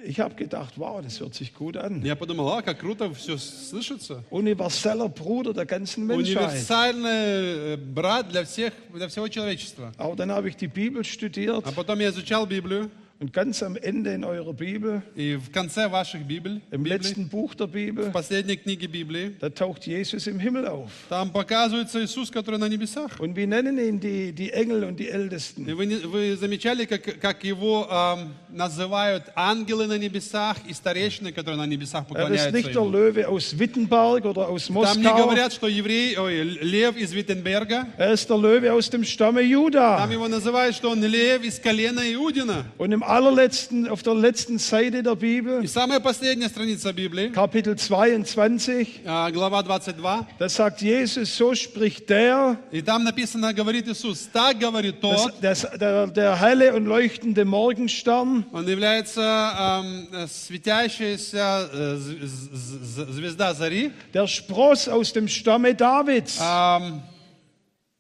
[0.05, 2.03] Ich habe gedacht, wow, das hört sich gut an.
[2.05, 4.25] Я подумал, а, как круто все слышится.
[4.31, 6.39] Universeller Bruder der ganzen Menschheit.
[6.39, 9.93] Универсальный э, брат для всех, для всего человечества.
[9.99, 12.91] Aber dann habe ich die Bibel studiert А потом я изучал Библию,
[13.21, 17.29] und ganz am Ende in eurer Bibel, и в конце ваших Библь, im Библий, letzten
[17.29, 20.91] Buch der Bibel, в последней книге Библии, da taucht Jesus im Himmel auf.
[21.09, 23.21] там показывается Иисус, который на небесах.
[23.21, 25.65] Und wie nennen ihn die, die Engel und die И Ältesten?
[25.73, 31.59] вы, не- вы замечали, как, как его ам, называют ангелы на небесах и старейшины, которые
[31.59, 32.91] на небесах Er ist поклоняются nicht der ему.
[32.91, 35.17] Löwe aus Wittenberg oder aus Там не Moskau.
[35.17, 37.87] говорят, что еврей, ой, лев из Виттенберга.
[37.99, 39.99] Er ist der Löwe aus dem Stamme Juda.
[39.99, 42.65] Там его называют, что он лев из колена Иудина.
[42.79, 47.77] Und im allerletzten, auf der letzten Seite der Bibel, И самая последняя страница Библии, Kapitel
[47.77, 54.29] 22, а, глава 22, da sagt Jesus, so spricht der, и там написано, говорит Иисус,
[54.33, 60.27] так говорит тот, das, das, der, der helle und leuchtende Morgenstern, он является ам, э,
[60.27, 63.93] светящаяся э, з- з- з- звезда зари.
[64.13, 67.03] der Spross aus dem Stamme Davids, Ам,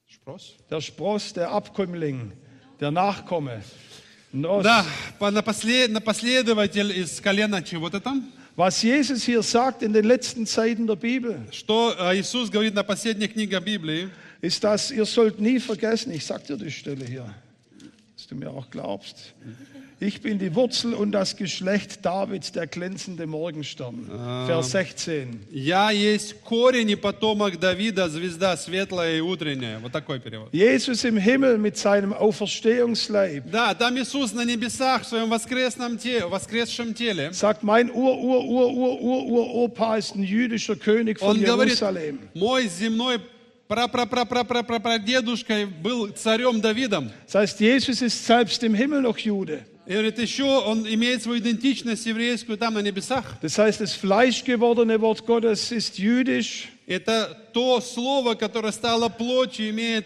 [0.09, 0.57] Spross?
[0.71, 2.33] der Spross, der Abkömmling,
[2.81, 3.62] der Nachkomme.
[4.37, 4.62] Nos.
[4.62, 4.85] Да,
[5.18, 8.31] по- напослед- напоследователь из колена чего-то там.
[8.57, 12.83] Was Jesus hier sagt in den letzten Zeiten der Bibel, Что э, Иисус говорит на
[12.83, 14.09] последней книге Библии,
[14.42, 17.35] ist das, ihr sollt nie vergessen, ich sag dir die Stelle hier,
[18.16, 19.33] dass du mir auch glaubst.
[20.05, 24.11] Ich bin die Wurzel und das Geschlecht Davids, der glänzende Morgenstern.
[24.49, 25.47] Vers 16.
[25.53, 29.79] «Я есть корень и потомок Давида, звезда светлая и утренняя».
[29.79, 30.49] Вот такой перевод.
[30.53, 36.27] Jesus im Himmel mit seinem Auferstehungsleib Да, там Иисус на небесах в своем воскресном теле,
[36.27, 37.33] воскресшем теле.
[37.33, 41.40] sagt, mein Ur, Ur, Ur, Ur, Ur, Ur, Opa ist ein jüdischer König von Он
[41.45, 42.18] говорит, Jerusalem.
[42.35, 43.21] мой земной
[43.68, 47.11] прадедушка был царем Давидом.
[47.27, 49.61] Das heißt, Jesus ist selbst im Himmel noch Jude.
[49.88, 53.38] И говорит, еще он имеет свою идентичность еврейскую там на небесах.
[53.41, 56.67] Das heißt, das fleischgewordene Wort Gottes ist jüdisch.
[56.88, 60.06] Это то слово, которое стало плотью, имеет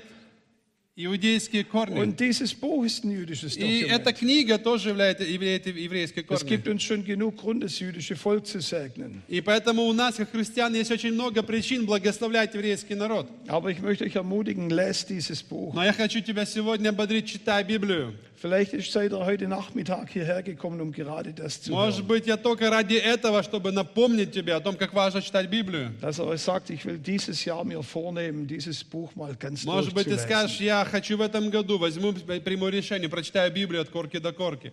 [0.96, 2.00] иудейские корни.
[2.00, 4.18] Und dieses Buch ist ein jüdisches И эта Dokument.
[4.20, 6.50] книга тоже является, является еврейской Es корни.
[6.50, 9.24] gibt uns schon genug Grund, das jüdische Volk zu segnen.
[9.28, 13.28] И поэтому у нас, как христиан, есть очень много причин благословлять еврейский народ.
[13.48, 15.74] Aber ich möchte euch ermutigen, lest dieses Buch.
[15.74, 18.14] Но я хочу тебя сегодня ободрить, читай Библию.
[18.41, 22.09] Vielleicht ist- seid ihr heute Nachmittag hierher gekommen, um gerade das zu Может hören.
[22.09, 25.93] быть, я только ради этого, чтобы напомнить тебе о том, как важно читать Библию.
[26.01, 29.95] Dass er euch sagt, ich will dieses Jahr mir vornehmen, dieses Buch mal ganz Может
[29.95, 30.27] быть, ты durchzulesen.
[30.29, 34.73] скажешь, я хочу в этом году, возьму, приму решение, прочитаю Библию от корки до корки.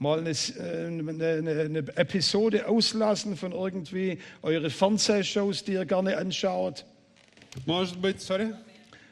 [0.00, 6.16] Mal eine, äh, eine, eine, eine Episode auslassen von irgendwie eure Fernsehshows, die ihr gerne
[6.18, 6.84] anschaut.
[7.64, 8.52] Может быть, sorry?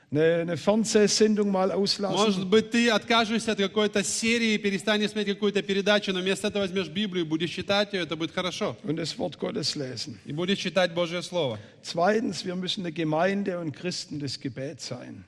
[0.09, 2.15] Eine, eine Fernsehsendung mal auslassen.
[2.15, 6.87] Может быть, ты откажешься от какой-то серии, перестанешь смотреть какую-то передачу, но вместо этого возьмешь
[6.87, 8.77] Библию, будешь читать ее, это будет хорошо.
[8.83, 10.17] Und das Wort Gottes lesen.
[10.25, 11.59] И будешь читать Божье Слово.
[11.83, 15.25] Zweitens, wir müssen eine Gemeinde und Christen des Gebets sein.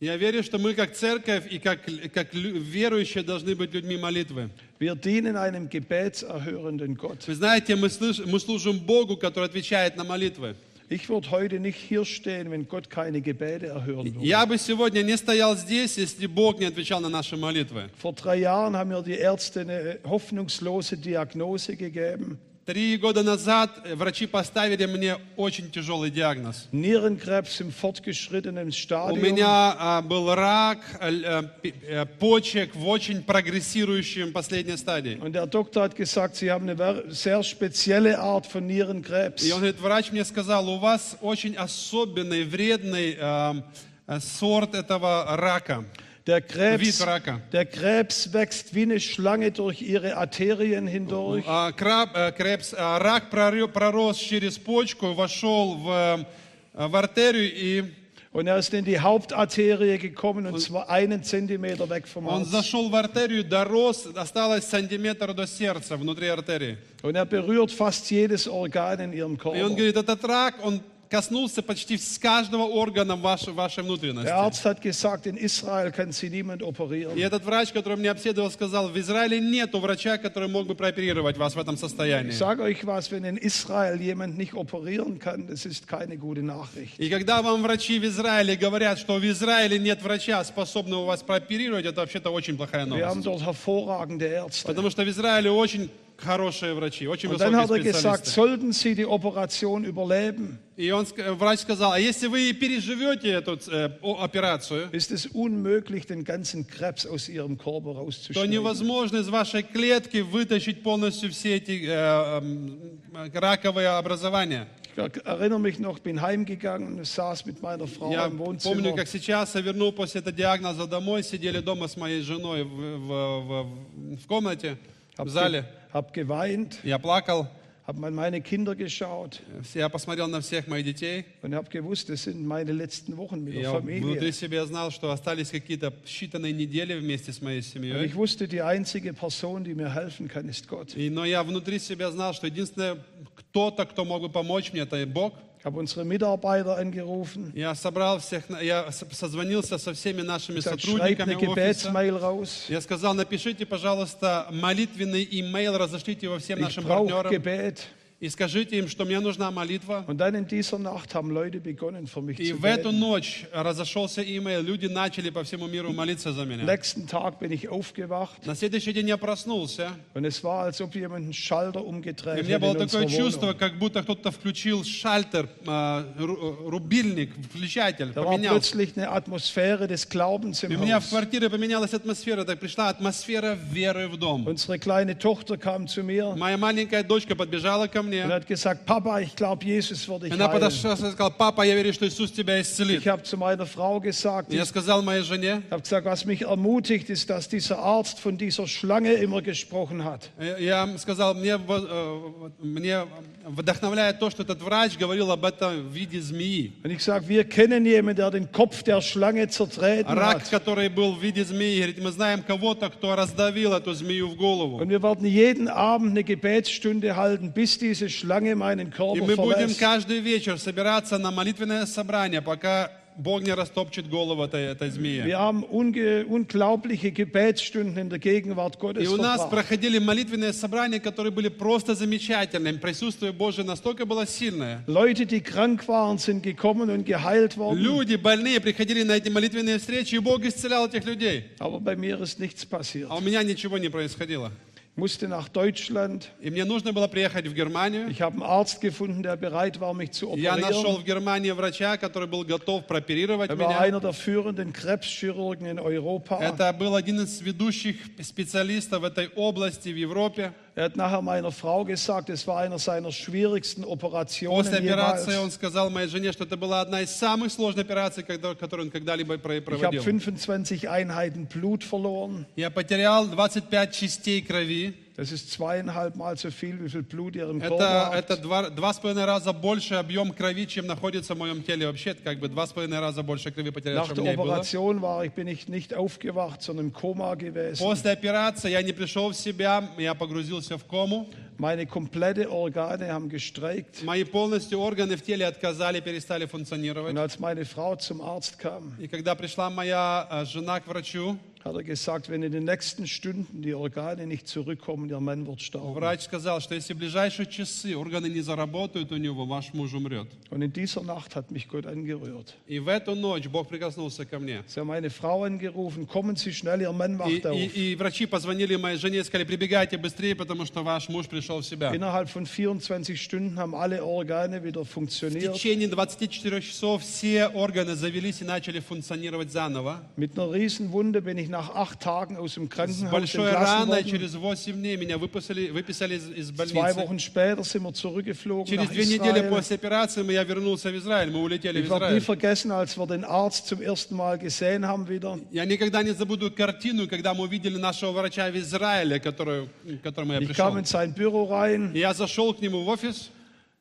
[0.00, 1.80] Я верю, что мы как церковь и как,
[2.12, 4.48] как верующие должны быть людьми молитвы.
[4.78, 7.26] Wir dienen einem gebetserhörenden Gott.
[7.26, 10.56] Вы знаете, мы, слыш- мы служим Богу, который отвечает на молитвы.
[10.91, 14.25] Ich würde heute nicht hier stehen, wenn Gott keine Gebete erhören würde.
[14.25, 17.89] Я бы сегодня не стоял здесь, если Бог не отвечал на наши молитвы.
[18.01, 22.39] Vor drei Jahren haben mir die Ärzte eine hoffnungslose Diagnose gegeben.
[22.66, 26.66] Три года назад э, врачи поставили мне очень тяжелый диагноз.
[26.72, 29.20] Nierenkrebs im fortgeschrittenen У Stadium.
[29.20, 35.18] меня а, был рак э, почек в очень прогрессирующем последней стадии.
[35.20, 39.42] Und der Doktor hat gesagt, Sie haben eine sehr spezielle Art von Nierenkrebs.
[39.44, 45.84] И он говорит, врач мне сказал, у вас очень особенный, вредный э, сорт этого рака.
[46.27, 47.41] Der Вид Krebs, рака.
[47.51, 51.43] der Krebs wächst wie eine Schlange durch Ihre Arterien hindurch.
[51.47, 57.51] А, краб- э, крепс- а, рак прорё- пророс через почку, вошел в, э, в артерию
[57.53, 57.83] и
[58.31, 62.51] Und er ist in die Hauptarterie gekommen und zwar einen Zentimeter weg vom он Herz.
[62.51, 66.77] зашел в артерию, дорос, осталось сантиметр до сердца внутри артерии.
[67.01, 69.69] Und er berührt fast jedes Organ in Ihrem И он Körper.
[69.75, 70.79] говорит, этот рак, он
[71.14, 74.26] коснулся почти с каждого органа вашей, вашей внутренности.
[74.26, 77.16] Der Arzt hat gesagt, in Israel kann sie niemand operieren.
[77.16, 81.36] И этот врач, который меня обследовал, сказал, в Израиле нету врача, который мог бы прооперировать
[81.36, 82.32] вас в этом состоянии.
[82.32, 86.42] Ich sage euch was, wenn in Israel jemand nicht operieren kann, das ist keine gute
[86.42, 86.98] Nachricht.
[86.98, 91.84] И когда вам врачи в Израиле говорят, что в Израиле нет врача, способного вас прооперировать,
[91.86, 93.26] это вообще-то очень плохая Wir haben новость.
[93.26, 94.66] dort hervorragende Ärzte.
[94.66, 98.30] Потому что в Израиле очень хорошие врачи, очень Und dann hat er gesagt, специалисты.
[98.30, 103.58] sollten Sie die Operation überleben, И он, ск- врач сказал, а если вы переживете эту
[103.70, 108.50] э, о- операцию, ist es unmöglich, den ganzen Krebs aus Ihrem Körper то rauszuschneiden.
[108.50, 113.00] невозможно из вашей клетки вытащить полностью все эти э, эм,
[113.32, 114.66] раковые образования.
[114.96, 118.94] Ich erinnere mich noch, bin heimgegangen und saß mit meiner Frau Я im помню, Wohnzimmer.
[118.96, 123.40] как сейчас я вернул после этого диагноза домой, сидели дома с моей женой в, в-
[123.48, 124.76] в- в комнате,
[125.16, 125.64] в Hab, зале.
[125.93, 127.47] ge hab geweint, Я плакал,
[127.87, 129.41] habe an meine Kinder geschaut
[129.73, 131.25] я посмотрел на всех моих детей.
[131.41, 134.31] und habe gewusst, das sind meine letzten Wochen mit der Я внутри Familie.
[134.31, 138.05] себя знал, что остались какие-то считанные недели вместе с моей Und семьей.
[138.05, 140.95] ich wusste, die einzige Person, die mir helfen kann, ist Gott.
[140.95, 142.97] И, но я внутри себя знал, что единственное,
[143.35, 145.33] кто-то, кто мог бы помочь мне, это Бог.
[145.63, 150.55] Ich habe unsere Mitarbeiter angerufen, Я собрал всех, на- я с- созвонился со всеми нашими
[150.59, 151.89] gesagt, schreibt сотрудниками eine офиса.
[151.89, 152.49] Gebetsmail raus.
[152.69, 157.79] Я сказал, напишите, пожалуйста, молитвенный имейл, разошлите его всем Ich нашим brauche партнерам Gebet.
[158.20, 160.04] И скажите им, что мне нужна молитва.
[160.06, 163.44] Und dann in dieser Nacht haben Leute begonnen, für mich И zu в эту ночь
[163.52, 166.64] разошелся имейл, люди начали по всему миру молиться за меня.
[166.64, 170.94] nächsten Tag bin ich aufgewacht На следующий день я проснулся, und es war, als ob
[170.94, 176.68] jemand einen Schalter и у меня было такое чувство, как будто кто-то включил шальтер, ру-
[176.70, 178.48] рубильник, включатель, Da war поменялся.
[178.76, 183.54] plötzlich eine Atmosphäre des Glaubens И у меня в квартире поменялась атмосфера, так пришла атмосфера
[183.72, 184.46] веры в дом.
[184.46, 188.23] Unsere kleine Tochter kam zu mir Моя маленькая дочка подбежала ко und мне.
[188.25, 190.59] hat gesagt, Papa, ich glaube, Jesus wird dich Она heilen.
[190.59, 193.01] подошла и сказала, папа, я верю, что Иисус тебя исцелит.
[193.01, 196.41] Ich habe zu meiner Frau gesagt, Я ich сказал моей жене, habe gesagt, was mich
[196.41, 200.29] ermutigt, ist, dass dieser Arzt von dieser Schlange immer gesprochen hat.
[200.39, 203.05] э, я сказал, мне, во- э, мне
[203.45, 206.73] вдохновляет то, что этот врач говорил об этом в виде змеи.
[206.83, 210.49] Und ich sage, wir kennen jemanden, der den Kopf der Schlange zertreten Рак, hat.
[210.51, 214.79] который был в виде змеи, говорит, мы знаем кого-то, кто раздавил эту змею в голову.
[214.81, 219.36] Und wir werden jeden Abend eine Gebetsstunde halten, bis diese Schlange meinen И Körper мы
[219.36, 225.22] будем каждый вечер собираться на молитвенное собрание, пока Бог не растопчет голову этой, этой змеи.
[225.24, 230.98] Wir haben unge unglaubliche Gebetsstunden in der Gegenwart Gottes И у нас проходили молитвенные собрания,
[230.98, 232.78] которые были просто замечательными.
[232.78, 234.82] Присутствие Божие настолько было сильное.
[234.88, 237.78] Leute, die krank waren, sind gekommen und geheilt worden.
[237.78, 241.44] Люди больные приходили на эти молитвенные встречи, и Бог исцелял этих людей.
[241.60, 243.06] Aber bei mir ist nichts passiert.
[243.10, 244.50] А у меня ничего не происходило.
[244.95, 246.27] Ich musste nach Deutschland.
[246.41, 248.09] И мне нужно было приехать в Германию.
[248.09, 251.01] Ich habe einen Arzt gefunden, der bereit war, mich zu Я нашел operieren.
[251.01, 253.79] в Германии врача, который был готов прооперировать Er war меня.
[253.79, 256.37] einer der führenden Krebschirurgen in Europa.
[256.41, 260.53] Это был один из ведущих специалистов в этой области в Европе.
[260.76, 265.52] Er hat nachher meiner Frau gesagt, es war einer seiner schwierigsten Operationen После операции он
[265.52, 269.58] сказал моей жене, что это была одна из самых сложных операций, которую он когда-либо про-
[269.58, 270.02] Ich habe проводил.
[270.02, 272.44] 25 Einheiten Blut verloren.
[272.56, 274.94] Я потерял 25 частей крови.
[275.15, 278.41] Das ist zweieinhalb Mal so viel, wie viel Blut ihr im Это, Körper это habt.
[278.41, 281.87] два, два с половиной раза больше объем крови, чем находится в моем теле.
[281.87, 284.23] Вообще, это как бы два с половиной раза больше крови потерял, Nach чем der у
[284.23, 284.51] меня было.
[284.53, 287.79] Operation war ich, bin ich nicht aufgewacht, sondern im Koma gewesen.
[287.79, 291.27] После операции я не пришел в себя, я погрузился в кому.
[291.57, 294.01] Meine komplette Organe haben gestreikt.
[294.03, 297.11] Мои полностью органы в теле отказали, перестали функционировать.
[297.11, 301.37] Und als meine Frau zum Arzt kam, И когда пришла моя э, жена к врачу,
[301.65, 305.61] hat er gesagt, wenn in den nächsten Stunden die Organe nicht zurückkommen, ihr Mann wird
[305.61, 305.93] sterben.
[305.93, 310.27] врач сказал, что если в ближайшие часы органы не заработают у него, ваш муж умрет.
[310.51, 312.55] Und in dieser Nacht hat mich Gott angerührt.
[312.65, 314.63] И в эту ночь Бог прикоснулся ко мне.
[314.69, 317.57] Sie haben meine Frau angerufen, kommen Sie schnell, Ihr Mann И, wacht auf.
[317.75, 321.59] и- и врачи позвонили моей жене и сказали, прибегайте быстрее, потому что ваш муж пришел
[321.59, 321.93] в себя.
[321.93, 325.53] Innerhalb von 24 Stunden haben alle Organe wieder В funktioniert.
[325.55, 330.01] течение 24 часов все органы завелись и начали функционировать заново.
[330.15, 334.03] Mit einer Riesenwunde bin ich nach acht Tagen aus dem С Krankenhaus большой entlassen раной
[334.03, 334.09] worden.
[334.09, 336.99] через 8 дней меня выписали, выписали из, из Zwei больницы.
[336.99, 339.49] Wochen später sind wir zurückgeflogen Через nach две недели Israel.
[339.49, 342.21] после операции я вернулся в Израиль, мы улетели в Ich werde nie Израиль.
[342.21, 345.39] vergessen, als wir den Arzt zum ersten Mal gesehen haben wieder.
[345.51, 350.33] Я никогда не забуду картину, когда мы увидели нашего врача в Израиле, который, к которому
[350.33, 350.65] я Ich пришел.
[350.65, 353.29] kam in sein Büro rein, И Я зашел к нему в офис,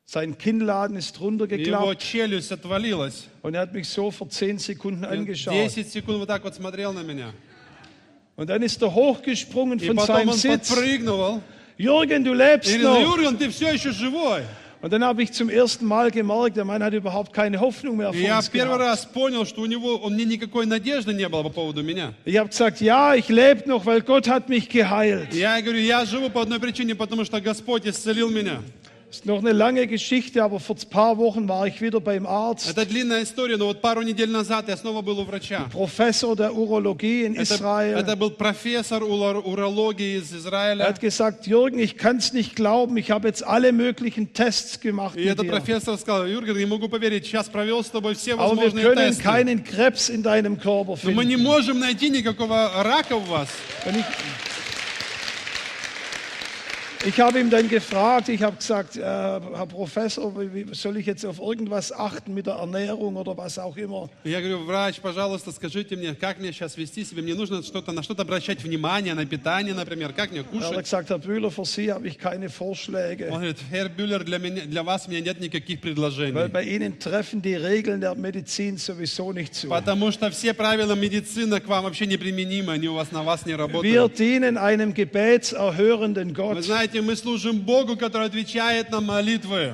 [0.06, 3.26] sein Kinnladen ist и его runtergeklappt челюсть отвалилась.
[3.42, 5.52] und er hat mich so für 10 Sekunden И angeschaut.
[5.52, 7.30] 10 секунд вот так вот смотрел на меня.
[8.36, 10.68] Und dann ist er hochgesprungen И von потом seinem он Sitz.
[10.70, 11.40] подпрыгнул.
[11.76, 13.16] Jürgen, du И lebst говорит, noch.
[13.16, 14.42] Юрген, ты все еще живой.
[14.80, 18.10] Und dann habe ich zum ersten Mal gemerkt, der Mann hat überhaupt keine Hoffnung mehr
[18.10, 18.80] И für я uns первый gehabt.
[18.80, 22.12] раз понял, что у него, он мне никакой надежды не было по поводу меня.
[22.24, 25.32] Ich habe gesagt, ja, ich lebe noch, weil Gott hat mich geheilt.
[25.34, 28.60] И Я говорю, я живу по одной причине, потому что Господь исцелил меня.
[29.12, 32.68] Ist noch eine lange Geschichte, aber vor ein paar Wochen war ich wieder beim Arzt.
[32.68, 35.66] Это длинная история, но вот пару недель назад я снова был у врача.
[35.72, 37.96] Professor der Urologie in Это, Israel.
[37.98, 40.84] это был профессор ула- урологии из Er Израиля.
[40.90, 45.16] hat gesagt, Jürgen, ich kann es nicht glauben, ich habe jetzt alle möglichen Tests gemacht
[45.16, 45.52] И mit этот dir.
[45.52, 49.08] профессор сказал, Юрген, не могу поверить, сейчас провел с тобой все Aber wir возможные können
[49.08, 49.22] тесты.
[49.22, 51.44] keinen Krebs in deinem Körper Но мы не finden.
[51.44, 53.48] можем найти никакого рака у вас.
[53.86, 54.04] Und ich,
[57.06, 61.06] ich habe ihm dann gefragt, ich habe gesagt, äh, Herr Professor, wie, wie soll ich
[61.06, 64.08] jetzt auf irgendwas achten mit der Ernährung oder was auch immer?
[64.24, 67.22] Я говорю, врач, пожалуйста, скажите мне, как мне сейчас вести себя?
[67.22, 70.84] Мне нужно что-то, на что-то обращать внимание, на питание, например, как мне Er hat кушать?
[70.84, 74.62] gesagt, Herr Bühler, für Sie habe ich keine Vorschläge, Он говорит, Herr Бюллер, для, меня,
[74.62, 76.48] для вас у меня нет никаких weil предложений.
[76.52, 79.68] bei Ihnen treffen die Regeln der Medizin sowieso nicht zu.
[79.68, 83.52] Потому что все правила медицины к вам вообще неприменимы, они у вас на вас не
[83.52, 84.18] Wir работают.
[84.18, 86.64] dienen einem gebetserhörenden Вы Gott.
[86.93, 89.73] знаете, мы служим Богу, который отвечает на молитвы.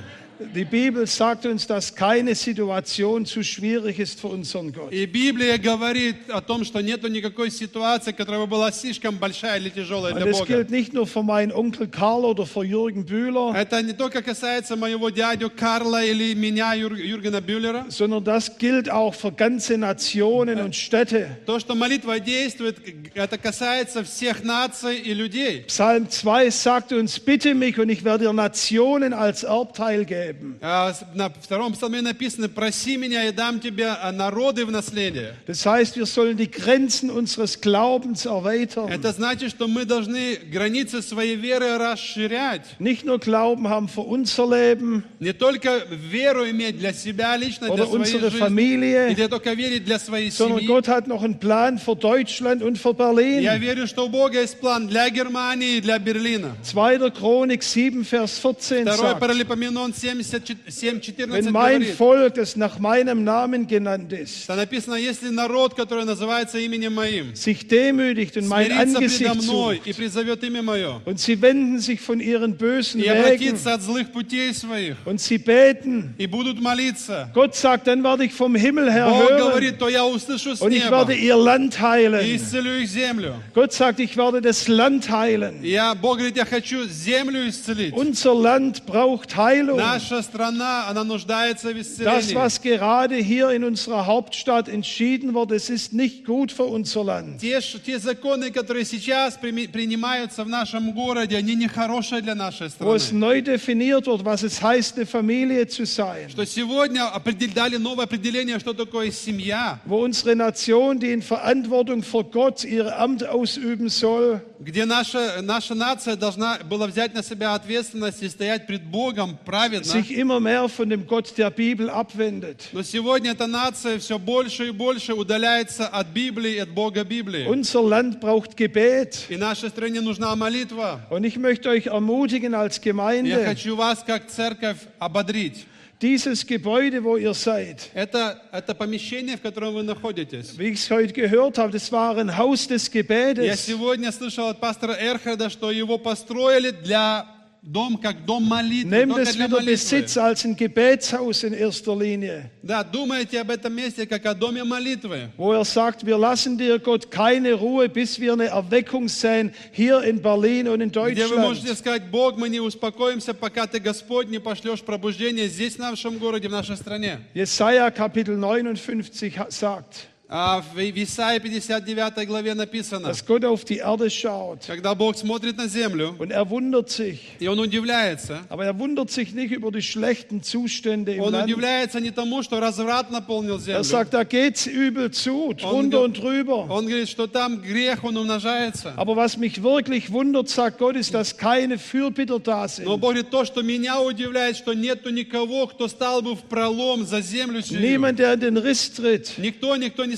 [0.52, 4.92] Die Bibel sagt uns, dass keine Situation zu schwierig ist für unseren Gott.
[4.92, 9.68] И Библия говорит о том, что нету никакой ситуации, которая бы была слишком большая или
[9.70, 10.46] тяжелая Und для das Бога.
[10.56, 14.74] gilt nicht nur für meinen Onkel Karl oder für Jürgen Bühler, Это не только касается
[14.74, 17.86] моего дядю Карла или меня, Юр- Юргена Бюллера.
[17.88, 21.28] sondern das gilt auch für ganze Nationen und Städte.
[21.46, 22.78] То, что молитва действует,
[23.14, 25.64] это касается всех наций и людей.
[25.68, 30.58] Psalm 2 sagt uns, bitte mich und ich werde dir Nationen als Erbteil geben.
[30.60, 35.34] А, с- На втором псалме написано, проси меня и дам тебе а, народы в наследие.
[35.46, 38.88] Das heißt, wir sollen die Grenzen unseres Glaubens erweitern.
[38.90, 42.62] Это значит, что мы должны границы своей веры расширять.
[42.78, 47.74] Nicht nur Glauben haben für unser Leben Не только веру иметь для себя лично, для
[47.74, 50.66] oder своей unsere жизни, Familie, или только верить для своей sondern семьи.
[50.66, 53.60] Gott hat noch einen Plan für Deutschland und für Я Berlin.
[53.60, 56.56] верю, что у Бога есть план для Германии и для Берлина.
[56.64, 57.10] 2.
[57.10, 62.56] Chronik 7, Vers 14 Второй sagt, Паралипоменон 7, 77, 14 Wenn mein говорит, Volk, das
[62.56, 68.36] nach meinem Namen genannt ist, что написано, если народ, который называется именем моим, sich demütigt
[68.36, 72.00] und mein смирится предо Angesicht мной sucht и призовет имя мое, und sie wenden sich
[72.00, 76.60] von ihren bösen и Wegen обратится от злых путей своих, und sie beten, и будут
[76.60, 80.56] молиться, Gott sagt, dann werde ich vom Himmel her Бог hören говорит, то я услышу
[80.56, 82.36] с und ich неба werde ihr Land и heilen.
[82.36, 83.34] исцелю их землю.
[83.54, 85.62] Gott sagt, ich werde das Land heilen.
[85.62, 87.92] И Я, Бог говорит, я хочу землю исцелить.
[87.94, 89.78] Unser Land braucht Heilung.
[90.09, 92.33] Наша страна, она нуждается в Das, исцелении.
[92.35, 97.39] was gerade hier in unserer Hauptstadt entschieden wird, es ist nicht gut für unser Land.
[97.41, 103.03] Те, те законы, которые сейчас принимаются в нашем городе, они нехорошие для нашей Wo es
[103.09, 103.19] страны.
[103.19, 106.27] neu definiert wird, was es heißt, eine Familie zu sein.
[106.29, 112.01] Что сегодня определ- дали новое определение, что такое семья, Wo unsere Nation, die in Verantwortung
[112.01, 117.53] vor Gott ihr Amt ausüben soll, где наша, наша нация должна была взять на себя
[117.53, 119.98] ответственность и стоять пред Богом праведно.
[120.01, 122.69] Sich immer mehr von dem Gott der Bibel abwendet.
[122.71, 127.45] Но сегодня эта нация все больше и больше удаляется от Библии, от Бога Библии.
[127.47, 129.25] Unser Land braucht Gebet.
[129.29, 131.01] И нашей стране нужна молитва.
[131.09, 135.65] Und ich möchte euch ermutigen als Я Gemeinde, хочу вас, как церковь, ободрить.
[136.01, 140.57] dieses Gebäude, wo ihr seid, Это, это помещение, в котором вы находитесь.
[140.57, 144.59] wie ich es heute gehört habe, das war ein Haus des Я сегодня слышал от
[144.59, 147.25] пастора Эрхарда, что его построили для
[147.66, 149.72] дом, как дом молитвы, Nehmt только es для wieder молитвы.
[149.72, 154.62] Besitz als ein Gebetshaus in erster Linie, Да, думайте об этом месте, как о доме
[154.64, 155.30] молитвы.
[155.38, 160.02] wo er sagt, wir lassen dir Gott keine Ruhe, bis wir eine Erweckung sehen hier
[160.02, 161.78] in Berlin und in Где вы можете Deutschland.
[161.78, 166.48] сказать, Бог, мы не успокоимся, пока Ты, Господь, не пошлешь пробуждение здесь, в нашем городе,
[166.48, 167.20] в нашей стране.
[167.34, 173.62] Jesaja Kapitel 59 ha- sagt, А в в Исаии 59 главе написано, dass Gott auf
[173.66, 177.18] die Erde schaut когда Бог смотрит на землю, und er wundert sich.
[177.38, 181.44] и Он удивляется, Aber er wundert sich nicht über die schlechten Zustände im Он Land.
[181.44, 183.84] удивляется не тому, что разврат наполнил Er землю.
[183.84, 186.70] sagt, da geht's übel zu, drunter ge- und drüber.
[186.70, 188.94] Он говорит, что там грех, он умножается.
[188.96, 192.86] Aber was mich wirklich wundert, sagt Gott, ist, dass keine Fürbitter da Но sind.
[192.86, 197.20] Бог говорит, то, что меня удивляет, что нету никого, кто стал бы в пролом за
[197.20, 197.78] землю сию.
[197.80, 199.34] Niemand, der in den Riss tritt.
[199.38, 200.14] Никто, никто не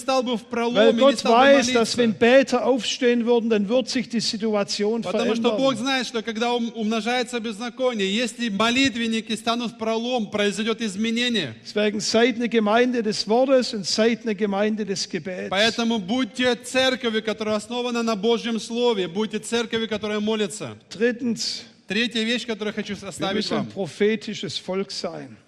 [0.75, 2.19] Weil Gott weiß, dass wenn молиться.
[2.19, 6.71] Beter aufstehen würden, dann wird sich die Situation Потому что Бог знает, что когда ум-
[6.75, 11.55] умножается беззаконие, если молитвенники станут в пролом, произойдет изменение.
[11.63, 15.49] Deswegen seid eine Gemeinde des Wortes und seid eine Gemeinde des Gebets.
[15.49, 20.77] Поэтому будьте церковью, которая основана на Божьем Слове, будьте церковью, которая молится.
[20.89, 23.67] Drittens, Третья вещь, которую хочу оставить вам.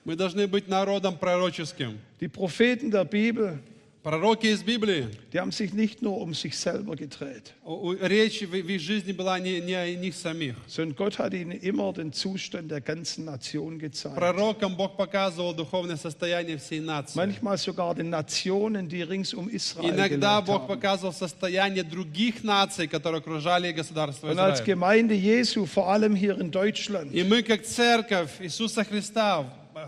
[0.03, 1.97] Мы должны быть народом пророческим.
[2.19, 3.59] Die Propheten der Bibel,
[4.04, 8.80] die haben sich nicht nur um sich selber gedreht, у- у- речь в в их
[8.80, 10.54] жизни была не, не о них самих.
[10.66, 14.14] sondern Gott hat ihnen immer den Zustand der ganzen Nation gezeigt.
[14.16, 17.18] Пророкам Бог показывал духовное состояние всей нации.
[17.18, 20.68] Manchmal sogar den Nationen, die rings um Israel Иногда gelebt Бог haben.
[20.68, 24.64] показывал состояние других наций, которые окружали государство Und als Израиль.
[24.64, 29.44] Gemeinde Jesu, vor allem hier in Deutschland, И мы, как церковь Иисуса Христа,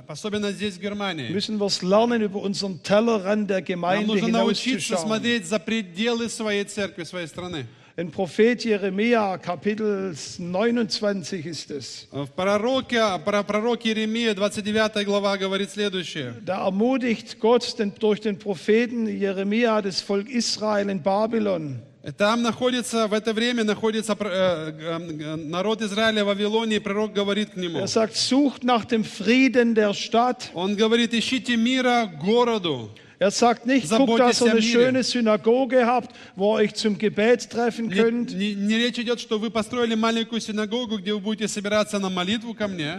[0.07, 4.28] особенно здесь, в Германии, müssen wir es lernen, über unseren Tellerrand der нам Gemeinde нужно
[4.28, 5.07] научиться hinauszuschauen.
[5.07, 7.66] смотреть за пределы своей церкви, своей страны.
[7.96, 12.09] Ein Prophet Jeremia, Kapitel 29 ist es.
[12.12, 16.34] В пророке, про пророк Иеремия, 29 глава, говорит следующее.
[16.44, 21.82] Da ermutigt Gott den, durch den Propheten Jeremia das Volk Israel in Babylon.
[22.12, 27.51] Там находится, в это время находится э, э, народ Израиля в Вавилоне, и пророк говорит
[27.51, 27.80] к нему.
[27.80, 30.51] Er sagt, sucht nach dem Frieden der Stadt.
[30.53, 32.91] Он говорит, ищите мира городу.
[33.18, 37.49] Er sagt nicht, guckt, dass ihr eine schöne Synagoge habt, wo ihr euch zum Gebet
[37.49, 38.32] treffen könnt,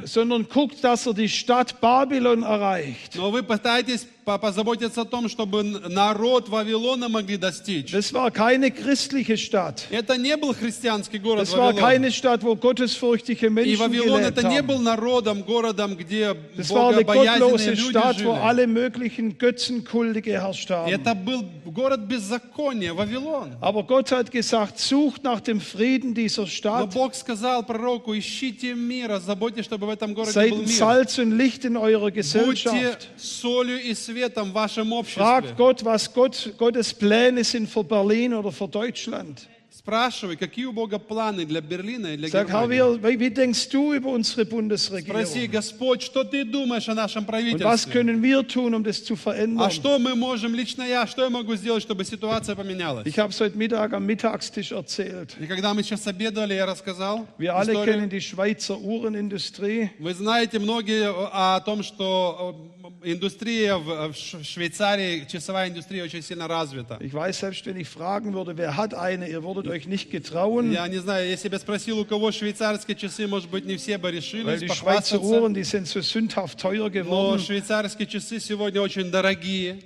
[0.05, 3.15] sondern guckt, dass ihr die Stadt Babylon erreicht.
[3.15, 7.93] но вы пытаетесь позаботиться о том, чтобы народ Вавилона могли достичь.
[7.95, 9.85] Das war keine christliche Stadt.
[9.89, 11.81] Это не был христианский город Das war Вавилон.
[11.81, 16.71] keine Stadt, wo gottesfurchtige И Menschen Вавилон gelebt это не был народом, городом, где Das
[16.71, 18.43] war eine gottlose люди Stadt, wo жили.
[18.43, 20.91] alle möglichen Götzenkulte geherrscht haben.
[20.93, 23.53] Это был город беззакония, Вавилон.
[23.61, 26.93] Aber Gott hat gesagt, sucht nach dem Frieden dieser Но Stadt.
[26.95, 30.69] Бог сказал пророку, ищите мира, заботьтесь, чтобы в этом городе Seid был мир.
[30.69, 33.07] Salz und Licht in eurer Будьте Gesellschaft.
[33.17, 34.16] солью и светом
[34.52, 35.24] в вашем обществе.
[35.24, 39.48] Fragt Gott, was Gott, Gottes Pläne sind für Berlin oder für Deutschland.
[39.91, 42.99] Спрашивай, какие у Бога планы для Берлина и для Sag, Германии.
[42.99, 45.47] wie, wie denkst du über unsere Спроси?
[45.47, 47.93] Господь, что ты думаешь о нашем Und was правительстве?
[47.93, 51.55] können wir tun, um das zu А что мы можем, лично я, что я могу
[51.55, 53.07] сделать, чтобы ситуация поменялась?
[53.07, 55.37] Ich habe es heute Mittag am Mittagstisch erzählt.
[55.39, 57.85] И когда мы сейчас обедали, я рассказал Wir alle историю.
[57.85, 59.91] kennen die Schweizer Uhrenindustrie.
[60.01, 62.73] Вы знаете многие о том, что
[63.03, 66.99] э, индустрия в Ш- Швейцарии, часовая индустрия очень сильно развита.
[67.01, 70.72] Ich weiß, selbst wenn ich fragen würde, wer hat eine, ihr würdet euch nicht getrauen,
[70.72, 73.98] Я не знаю, если бы я спросил, у кого швейцарские часы, может быть, не все
[73.98, 75.18] бы weil решились die Schweizer похвастаться.
[75.20, 77.40] Uhren, die sind so sündhaft teuer Но geworden.
[77.40, 79.80] швейцарские часы сегодня очень дорогие.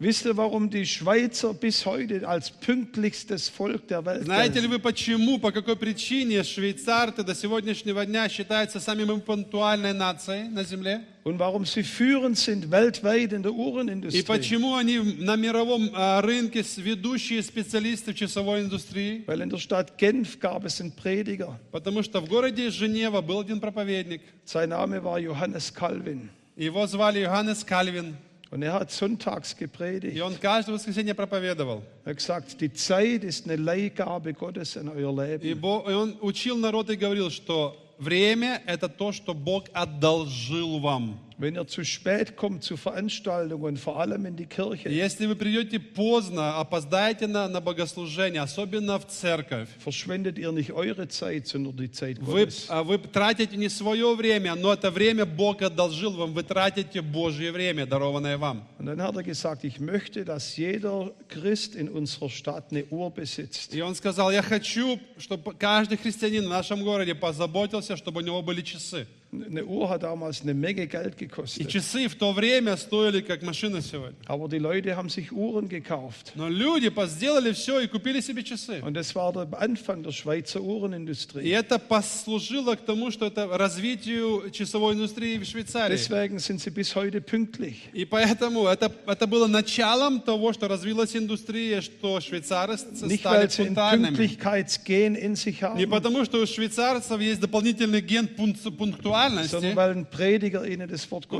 [0.00, 4.72] Wisst ihr, warum die Schweizer bis heute als pünktlichstes Volk der Welt Знаете ли gelten?
[4.72, 11.00] вы почему, по какой причине швейцарцы до сегодняшнего дня считаются самой пунктуальной нацией на Земле?
[11.24, 14.22] Und warum sie führend sind weltweit in der И Uhrenindustrie?
[14.22, 19.24] почему они на мировом а, рынке с- ведущие специалисты в часовой индустрии?
[19.26, 21.58] Weil in der Stadt Genf gab es einen Prediger.
[21.72, 24.20] Потому что в городе Женева был один проповедник.
[24.44, 26.28] Sein Name war Johannes Calvin.
[26.54, 28.14] Его звали Йоганнес Кальвин.
[28.51, 30.21] Und er hat sonntags И gepredigt.
[30.21, 31.83] он каждое воскресенье проповедовал.
[32.03, 35.61] Er gesagt, die Zeit ist eine Leihgabe Gottes in euer И, Leben.
[35.61, 41.17] Бо- и он учил народ и говорил, что время– это то, что Бог одолжил вам.
[41.41, 45.79] Wenn ihr zu spät kommt zu Veranstaltungen, vor allem in die Kirche, Если вы придете
[45.79, 51.91] поздно, опоздаете на, на богослужение, особенно в церковь, verschwendet ihr nicht eure Zeit, sondern die
[51.91, 52.65] Zeit вы, Gottes.
[52.69, 56.33] а, вы тратите не свое время, но это время Бог одолжил вам.
[56.33, 58.67] Вы тратите Божье время, дарованное вам.
[58.77, 63.09] Und dann hat er gesagt, ich möchte, dass jeder Christ in unserer Stadt eine Uhr
[63.09, 63.73] besitzt.
[63.73, 68.43] И он сказал, я хочу, чтобы каждый христианин в нашем городе позаботился, чтобы у него
[68.43, 69.07] были часы.
[69.33, 71.65] Eine Uhr hat damals eine Menge Geld И gekostet.
[71.69, 74.17] часы в то время стоили, как машина сегодня.
[74.25, 76.33] Aber die Leute haben sich Uhren gekauft.
[76.35, 78.81] Но люди сделали все и купили себе часы.
[78.81, 81.49] Und das war der Anfang der Schweizer И Uhrenindustrie.
[81.49, 85.93] это послужило к тому, что это развитию часовой индустрии в Швейцарии.
[85.95, 87.77] Deswegen sind sie bis heute pünktlich.
[87.93, 93.49] И поэтому это, это было началом того, что развилась индустрия, что швейцары Nicht, стали weil
[93.49, 94.15] sie ein пунктуальными.
[94.17, 99.75] Pünktlichkeitsgen in sich Не потому, что у швейцарцев есть дополнительный ген пунктуальности, актуальности.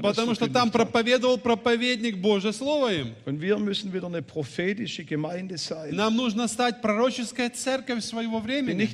[0.02, 3.16] Потому что там проповедовал проповедник Божье Слово им.
[5.92, 8.90] Нам нужно стать пророческой церковью своего времени.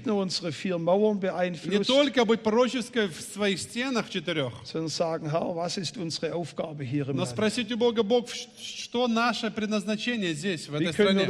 [1.66, 4.54] Не только быть пророческой в своих стенах четырех.
[7.14, 11.26] Но спросить у Бога, Бог, что наше предназначение здесь, в этой стране?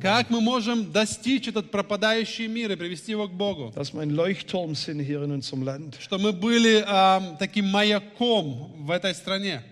[0.00, 3.72] Как мы можем достичь этот пропадающий мир и привести его к Богу?
[3.74, 5.96] Dass mein Leuchtturm sind hier in unserem Land.
[6.00, 9.62] Что мы были ам, таким маяком в этой стране.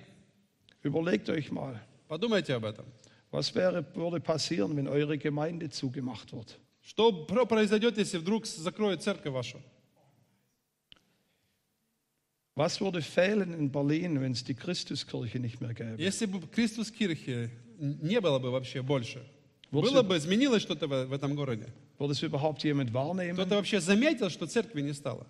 [0.82, 2.84] Überlegt euch mal, Подумайте об этом.
[3.30, 6.58] was wäre, würde passieren, wenn eure Gemeinde zugemacht wird?
[6.82, 9.58] Что про- произойдет, если вдруг закроют церковь вашу?
[12.56, 16.00] Was würde fehlen in Berlin, wenn es die Christuskirche nicht mehr gäbe?
[16.00, 19.26] Если бы Кристус Кирхи не было бы вообще больше,
[19.72, 21.66] Вот было бы, изменилось что-то в, в этом городе?
[21.98, 23.34] Wird es überhaupt jemand wahrnehmen?
[23.34, 25.26] Кто-то вообще заметил, что церкви не стало?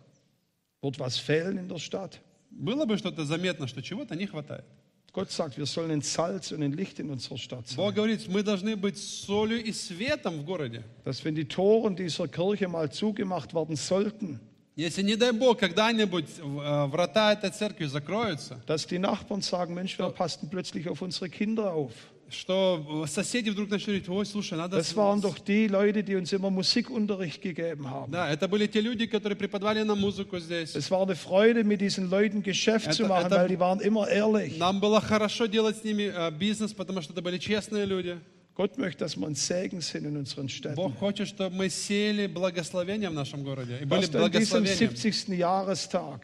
[0.84, 2.20] Wird was fehlen in der Stadt?
[2.52, 4.66] Было бы что-то заметно, что чего-то не хватает.
[5.12, 7.78] Gott sagt, wir sollen ein Salz und ein Licht in unserer Stadt sein.
[7.78, 10.84] Бог говорит, мы должны быть солью и светом в городе.
[11.04, 14.40] Dass wenn die Toren dieser Kirche mal zugemacht werden sollten,
[14.80, 20.00] Если, не дай Бог, когда-нибудь э, врата этой церкви закроются, dass die Nachbarn sagen, Mensch,
[20.00, 21.92] wer passt denn plötzlich auf unsere Kinder auf?
[22.35, 24.77] Что соседи вдруг начнут говорить, ой, слушай, надо...
[24.79, 28.13] Das waren doch die Leute, die uns immer Musikunterricht gegeben haben.
[28.13, 30.75] Да, это были те люди, которые преподавали нам музыку здесь.
[30.75, 33.81] Es war eine Freude, mit diesen Leuten Geschäft zu Это- machen, это- weil die waren
[33.81, 34.59] immer ehrlich.
[34.59, 38.19] Нам было хорошо делать с ними э, бизнес, потому что это были честные люди.
[38.57, 40.77] Gott möchte, dass wir ein Segen sind in unseren Städten.
[40.77, 44.77] Бог хочет, чтобы мы сеяли благословение в нашем городе и были благословением.
[44.95, 45.29] 70.
[45.39, 46.21] Jahrestag,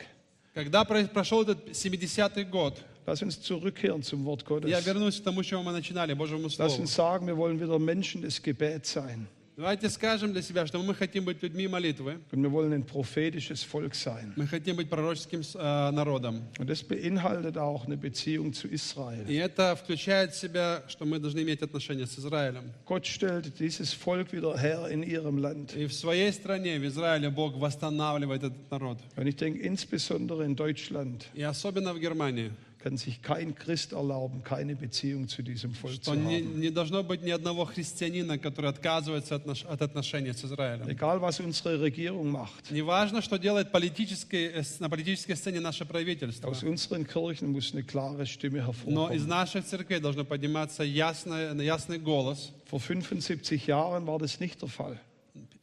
[0.54, 4.69] Когда про- прошел этот 70-й год, lass uns zurückkehren zum Wort Gottes.
[4.69, 6.82] я вернусь к тому, с чего мы начинали, Божьему Lass Слову.
[6.82, 9.28] uns sagen, wir wollen wieder Menschen des Gebets sein.
[9.57, 13.63] Давайте скажем для себя, что мы хотим быть людьми молитвы, Und wir wollen ein prophetisches
[13.63, 14.34] Volk sein.
[14.36, 16.41] мы хотим быть пророческим э, народом.
[16.59, 19.23] Und das beinhaltet auch eine Beziehung zu Israel.
[19.30, 22.73] И это включает в себя, что мы должны иметь отношения с Израилем.
[22.86, 25.73] Gott stellt dieses Volk wieder her in ihrem Land.
[25.73, 28.97] И в своей стране, в Израиле, Бог восстанавливает этот народ.
[29.15, 31.28] Und ich denke insbesondere in Deutschland.
[31.34, 32.51] И особенно в Германии.
[32.80, 36.59] kann sich kein Christ erlauben, keine Beziehung zu diesem Volk что zu не, haben.
[36.59, 40.88] не должно быть ни одного христианина, который отказывается от, наш- от отношений с Израилем.
[40.88, 42.69] Egal, was unsere Regierung macht.
[42.69, 46.47] Неважно, что делает политической, э, с- на политической сцене наше правительство.
[46.49, 49.28] Aus unseren Kirchen muss eine klare Stimme Но из hervorkommen.
[49.28, 52.51] наших церквей должен подниматься ясный, ясный голос.
[52.69, 54.99] Vor 75 Jahren war das nicht der Fall.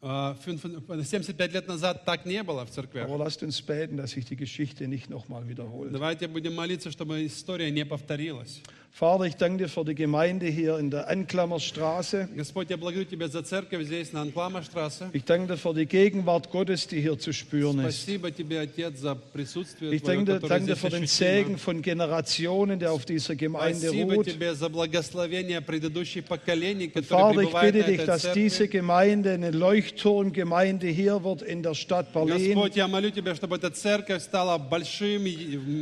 [0.02, 3.08] Э, фин- фин- 75 лет назад так не было в церквях.
[3.08, 5.92] Aber lasst uns beten, dass sich die Geschichte nicht nochmal wiederholt.
[5.92, 8.60] Давайте будем молиться, чтобы история не повторилась.
[8.96, 12.28] Vater, ich danke dir für die Gemeinde hier in der Anklammerstraße.
[12.36, 15.08] Господь, я благодарю Тебя за церковь здесь, на Анкламаштрассе.
[15.14, 18.02] Ich danke dir für die Gegenwart Gottes, die hier zu spüren ist.
[18.02, 21.04] Спасибо Тебе, Отец, за присутствие Ich Твое, danke dir, которое danke dir здесь für den
[21.04, 21.32] ощутимо.
[21.32, 24.26] Segen von Generationen, der auf dieser Gemeinde Спасибо ruht.
[24.26, 28.32] Тебе за благословение предыдущих поколений, Und которые Vater, ich пребывают bitte на dich, этой dass
[28.34, 28.76] diese церкви.
[28.76, 33.70] Gemeinde eine Leuchtturmgemeinde hier wird in der Stadt Berlin, Господь, я молю Тебя, чтобы эта
[33.70, 35.24] церковь стала большим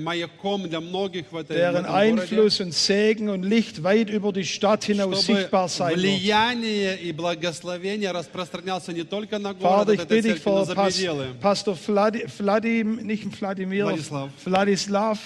[0.05, 2.13] маяком для многих в, этой, в deren этом городе.
[2.13, 6.22] Einfluss und Segen Segen und Licht weit über die Stadt hinaus sichtbar sein wird.
[9.62, 10.66] Vater, ich bitte dich vor
[11.40, 15.20] Pastor Vladi, nicht Vladimir, Vladislav, Vladislav.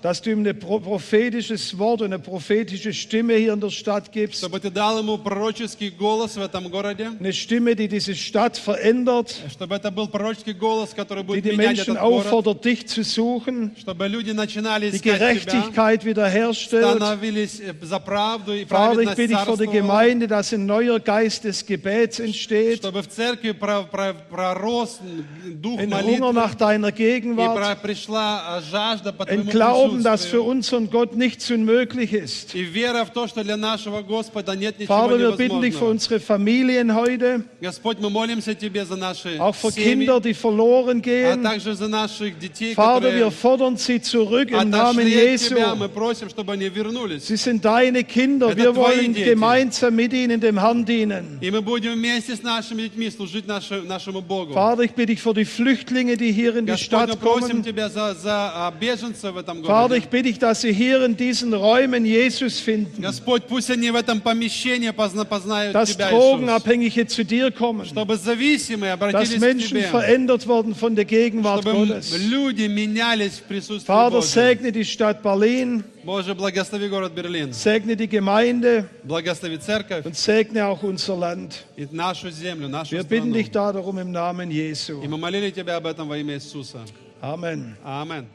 [0.00, 4.42] Dass du ihm ein prophetisches Wort und eine prophetische Stimme hier in der Stadt gibst.
[7.20, 9.34] Eine Stimme, die diese Stadt verändert,
[11.28, 16.84] die die Menschen auffordert, dich zu suchen, die Gerechtigkeit, Gerechtigkeit wiederherstellt.
[18.68, 22.84] Vater, ich bitte dich für die Gemeinde, dass ein neuer Geist des Gebets entsteht.
[25.78, 27.78] Ein Hunger nach deiner Gegenwart.
[29.28, 32.54] Ein Glauben, dass für unseren Gott nichts unmöglich ist.
[34.86, 37.44] Vater, wir bitten dich für unsere Familien heute.
[39.40, 41.42] Auch für Kinder, die verloren gehen.
[42.74, 45.53] Vater, wir fordern sie zurück im Namen Jesu.
[45.53, 45.71] Тебя.
[45.71, 45.75] Jesu.
[45.75, 47.23] Мы просим, чтобы они вернулись.
[47.29, 48.49] Sie sind deine Kinder.
[48.49, 49.29] Это Wir твои wollen дети.
[49.29, 51.39] gemeinsam mit ihnen dem Herrn dienen.
[51.41, 54.53] И мы будем вместе с нашими детьми служить наше- нашему Богу.
[54.53, 57.49] Vater, ich bitte dich für die Flüchtlinge, die hier in die Господь, мы Stadt просим
[57.61, 57.63] kommen.
[57.63, 59.97] Тебя за, за а, bеженцев в этом Vater, городе.
[59.97, 63.01] ich bitte dich, dass sie hier in diesen Räumen Jesus finden.
[63.01, 66.19] Господь, пусть они в этом помещении позна- познают Dass Тебя, Иисус.
[66.19, 67.85] Drogenabhängige zu dir kommen.
[67.85, 69.87] Чтобы зависимые Dass обратились к Menschen Тебе.
[69.89, 72.11] verändert werden von der Gegenwart Чтобы м- Gottes.
[72.29, 74.29] люди менялись в присутствии Vater, Божьем.
[74.29, 75.42] segne die Stadt Berlin,
[76.03, 77.51] Боже, благослови город Берлин.
[77.53, 81.65] segne die Gemeinde Благослови церковь und segne auch unser Land.
[81.77, 83.33] и нашу землю, нашу Wir bitten страну.
[83.33, 85.01] dich darum im Namen Jesu.
[85.03, 86.79] И мы молили Тебя об этом во имя Иисуса.
[87.21, 87.75] Amen.
[87.83, 88.25] Amen.